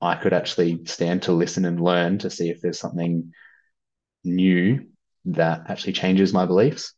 [0.00, 3.32] I could actually stand to listen and learn to see if there's something
[4.24, 4.86] new
[5.26, 6.92] that actually changes my beliefs.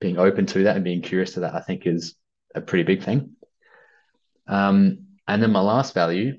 [0.00, 2.14] Being open to that and being curious to that, I think, is
[2.54, 3.36] a pretty big thing.
[4.48, 6.38] Um, and then my last value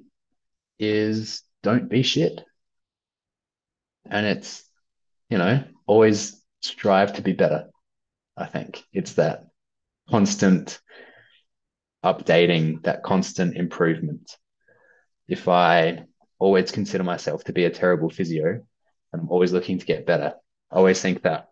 [0.79, 2.41] is don't be shit.
[4.09, 4.63] And it's,
[5.29, 7.69] you know, always strive to be better.
[8.35, 9.45] I think it's that
[10.09, 10.79] constant
[12.03, 14.35] updating, that constant improvement.
[15.27, 16.05] If I
[16.39, 18.47] always consider myself to be a terrible physio
[19.13, 20.33] and I'm always looking to get better,
[20.71, 21.49] I always think that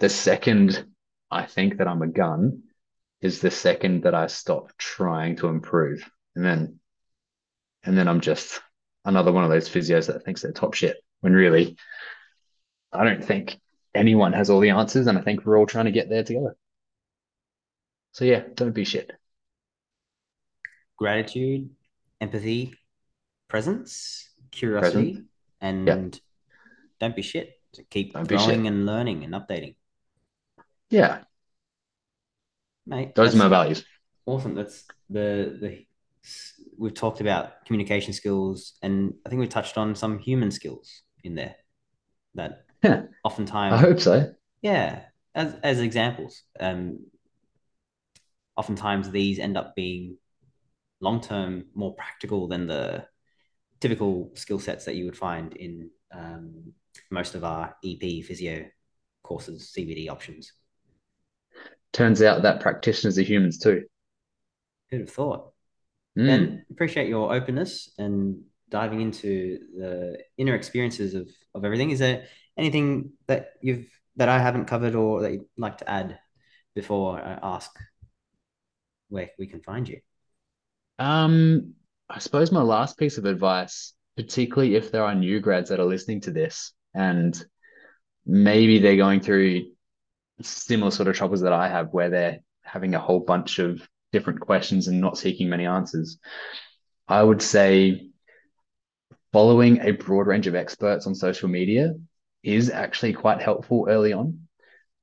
[0.00, 0.86] the second
[1.30, 2.62] I think that I'm a gun
[3.22, 6.08] is the second that I stop trying to improve.
[6.34, 6.80] And then
[7.84, 8.60] and then I'm just
[9.04, 11.76] another one of those physios that thinks they're top shit when really
[12.92, 13.58] I don't think
[13.94, 16.56] anyone has all the answers and I think we're all trying to get there together.
[18.12, 19.10] So yeah, don't be shit.
[20.98, 21.70] Gratitude,
[22.20, 22.74] empathy,
[23.48, 25.26] presence, curiosity, Present.
[25.60, 26.20] and yeah.
[27.00, 27.54] don't be shit.
[27.74, 29.76] To keep growing and learning and updating.
[30.90, 31.22] Yeah.
[32.86, 33.14] Mate.
[33.14, 33.84] Those are my values.
[34.26, 34.54] Awesome.
[34.54, 35.86] That's the the
[36.78, 41.34] we've talked about communication skills and I think we touched on some human skills in
[41.34, 41.56] there
[42.34, 43.02] that yeah.
[43.24, 44.32] oftentimes I hope so.
[44.62, 45.02] Yeah.
[45.34, 46.42] As as examples.
[46.60, 47.00] Um
[48.56, 50.16] oftentimes these end up being
[51.00, 53.04] long term more practical than the
[53.80, 56.72] typical skill sets that you would find in um,
[57.10, 58.64] most of our EP physio
[59.22, 60.52] courses, CPD options.
[61.92, 63.84] Turns out that practitioners are humans too.
[64.90, 65.52] Who'd have thought?
[66.18, 66.28] Mm.
[66.28, 71.90] And appreciate your openness and diving into the inner experiences of, of everything.
[71.90, 72.24] Is there
[72.56, 73.86] anything that you've
[74.16, 76.18] that I haven't covered or that you'd like to add
[76.74, 77.70] before I ask
[79.08, 80.00] where we can find you?
[80.98, 81.74] Um,
[82.08, 85.86] I suppose my last piece of advice, particularly if there are new grads that are
[85.86, 87.42] listening to this and
[88.26, 89.64] maybe they're going through
[90.44, 94.40] similar sort of troubles that I have where they're having a whole bunch of different
[94.40, 96.18] questions and not seeking many answers.
[97.08, 98.08] I would say
[99.32, 101.94] following a broad range of experts on social media
[102.42, 104.46] is actually quite helpful early on,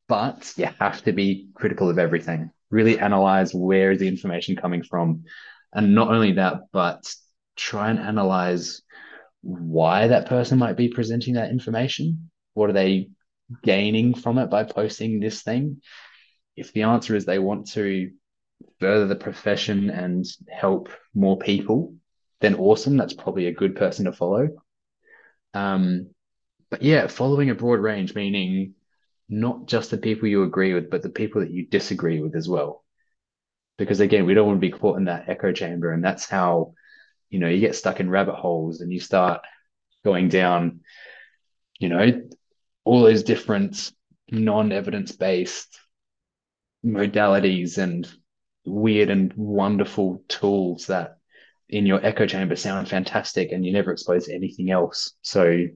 [0.08, 4.84] but you have to be critical of everything really analyze where is the information coming
[4.84, 5.24] from.
[5.74, 7.14] And not only that, but
[7.56, 8.82] try and analyze
[9.42, 12.30] why that person might be presenting that information.
[12.54, 13.10] What are they
[13.64, 15.82] gaining from it by posting this thing?
[16.56, 18.12] If the answer is they want to
[18.80, 21.96] further the profession and help more people,
[22.42, 22.98] then awesome.
[22.98, 24.50] That's probably a good person to follow.
[25.54, 26.10] Um,
[26.70, 28.76] but yeah, following a broad range, meaning
[29.28, 32.48] not just the people you agree with, but the people that you disagree with as
[32.48, 32.84] well.
[33.78, 35.92] Because again, we don't want to be caught in that echo chamber.
[35.92, 36.74] And that's how,
[37.30, 39.42] you know, you get stuck in rabbit holes and you start
[40.04, 40.82] going down,
[41.80, 42.22] you know,
[42.90, 43.92] all those different
[44.32, 45.80] non evidence based
[46.84, 48.12] modalities and
[48.66, 51.18] weird and wonderful tools that
[51.70, 55.14] in your echo chamber sound fantastic and you never expose anything else.
[55.22, 55.68] So,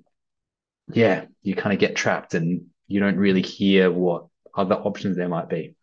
[0.91, 4.25] yeah, you kind of get trapped and you don't really hear what
[4.57, 5.75] other options there might be.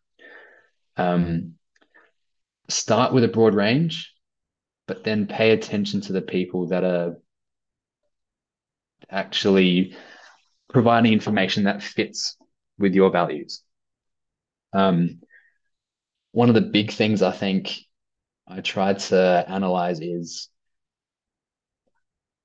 [0.96, 1.54] Um,
[2.68, 4.12] start with a broad range,
[4.88, 7.18] but then pay attention to the people that are
[9.08, 9.94] actually
[10.72, 12.36] providing information that fits
[12.78, 13.62] with your values.
[14.72, 15.20] Um,
[16.32, 17.76] one of the big things I think
[18.46, 20.48] I try to analyze is,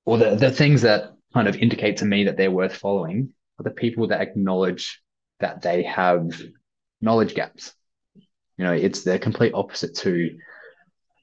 [0.05, 3.63] or the, the things that kind of indicate to me that they're worth following are
[3.63, 5.01] the people that acknowledge
[5.39, 6.29] that they have
[7.01, 7.73] knowledge gaps.
[8.57, 10.37] You know, it's the complete opposite to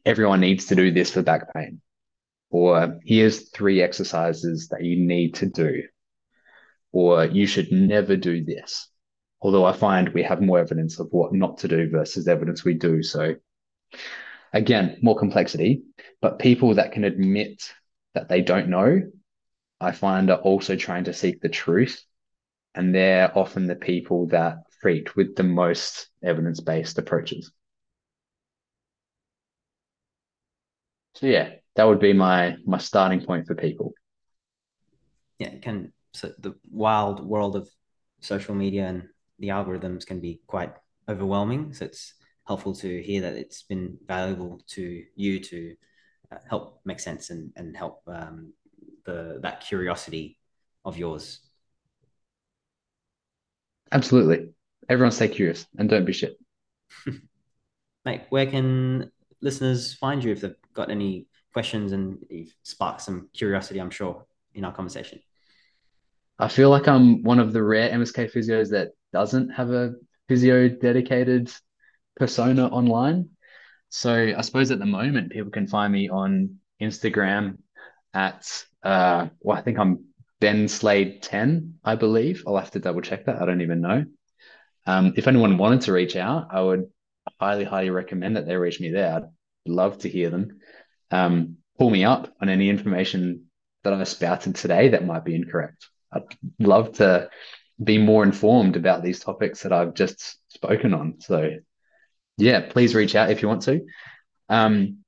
[0.04, 1.80] everyone needs to do this for back pain,
[2.50, 5.82] or here's three exercises that you need to do,
[6.92, 8.88] or you should never do this.
[9.40, 12.74] Although I find we have more evidence of what not to do versus evidence we
[12.74, 13.02] do.
[13.02, 13.34] So,
[14.52, 15.82] again, more complexity,
[16.20, 17.72] but people that can admit
[18.14, 19.02] that they don't know,
[19.80, 22.04] I find are also trying to seek the truth
[22.74, 27.50] and they're often the people that treat with the most evidence-based approaches.
[31.14, 33.92] So yeah, that would be my my starting point for people.
[35.38, 37.68] Yeah, can so the wild world of
[38.20, 39.08] social media and
[39.38, 40.72] the algorithms can be quite
[41.08, 41.72] overwhelming.
[41.72, 42.14] So it's
[42.46, 45.74] helpful to hear that it's been valuable to you to
[46.30, 48.52] uh, help make sense and, and help um,
[49.04, 50.38] the that curiosity
[50.84, 51.40] of yours.
[53.90, 54.50] Absolutely.
[54.88, 56.36] Everyone stay curious and don't be shit.
[58.04, 59.10] Mate, where can
[59.40, 64.26] listeners find you if they've got any questions and you've sparked some curiosity, I'm sure,
[64.54, 65.20] in our conversation?
[66.38, 69.94] I feel like I'm one of the rare MSK physios that doesn't have a
[70.28, 71.52] physio dedicated
[72.16, 73.30] persona online.
[73.88, 77.58] So I suppose at the moment people can find me on Instagram
[78.14, 80.12] at uh well I think I'm
[80.42, 82.42] Ben Slade 10, I believe.
[82.46, 83.40] I'll have to double check that.
[83.40, 84.04] I don't even know.
[84.86, 86.90] Um, if anyone wanted to reach out, I would
[87.38, 89.14] highly, highly recommend that they reach me there.
[89.14, 89.28] I'd
[89.66, 90.58] love to hear them.
[91.12, 93.44] Um, pull me up on any information
[93.84, 95.86] that I spouted today that might be incorrect.
[96.12, 97.30] I'd love to
[97.82, 101.20] be more informed about these topics that I've just spoken on.
[101.20, 101.56] So,
[102.36, 103.84] yeah, please reach out if you want to.
[104.48, 104.98] Um,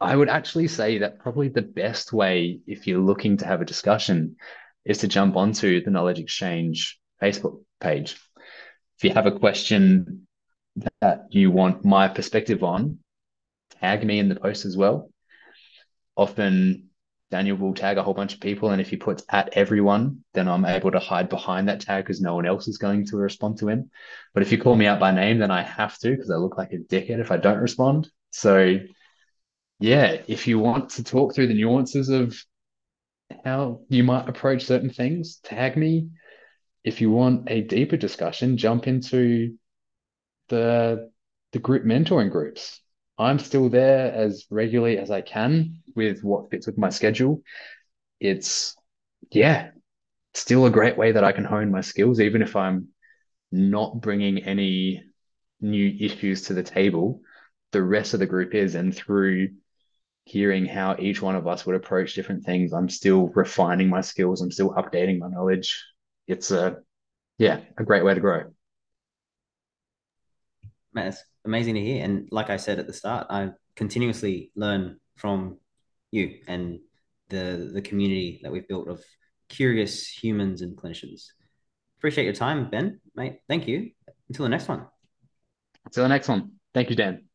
[0.00, 3.66] I would actually say that probably the best way, if you're looking to have a
[3.66, 4.36] discussion,
[4.84, 8.16] is to jump onto the Knowledge Exchange Facebook page.
[8.98, 10.26] If you have a question
[11.00, 12.98] that you want my perspective on,
[13.80, 15.10] tag me in the post as well.
[16.16, 16.90] Often
[17.30, 20.48] Daniel will tag a whole bunch of people, and if he puts at everyone, then
[20.48, 23.58] I'm able to hide behind that tag because no one else is going to respond
[23.58, 23.90] to him.
[24.32, 26.56] But if you call me out by name, then I have to because I look
[26.56, 28.08] like a dickhead if I don't respond.
[28.30, 28.78] So,
[29.80, 32.40] yeah, if you want to talk through the nuances of
[33.44, 36.10] how you might approach certain things, tag me.
[36.84, 39.56] If you want a deeper discussion, jump into
[40.48, 41.10] the
[41.52, 42.80] the group mentoring groups.
[43.18, 47.42] I'm still there as regularly as I can with what fits with my schedule.
[48.20, 48.76] It's
[49.30, 49.70] yeah,
[50.34, 52.88] still a great way that I can hone my skills, even if I'm
[53.50, 55.02] not bringing any
[55.60, 57.20] new issues to the table.
[57.72, 59.50] The rest of the group is, and through
[60.24, 64.40] hearing how each one of us would approach different things, I'm still refining my skills.
[64.40, 65.84] I'm still updating my knowledge.
[66.26, 66.78] It's a
[67.38, 68.44] yeah, a great way to grow
[70.96, 72.04] man, it's amazing to hear.
[72.04, 75.58] And like I said at the start, I continuously learn from
[76.10, 76.80] you and
[77.28, 79.02] the the community that we've built of
[79.48, 81.26] curious humans and clinicians.
[81.98, 83.38] Appreciate your time, Ben, mate.
[83.48, 83.90] Thank you.
[84.28, 84.86] Until the next one.
[85.86, 86.52] Until the next one.
[86.74, 87.26] Thank you, Dan.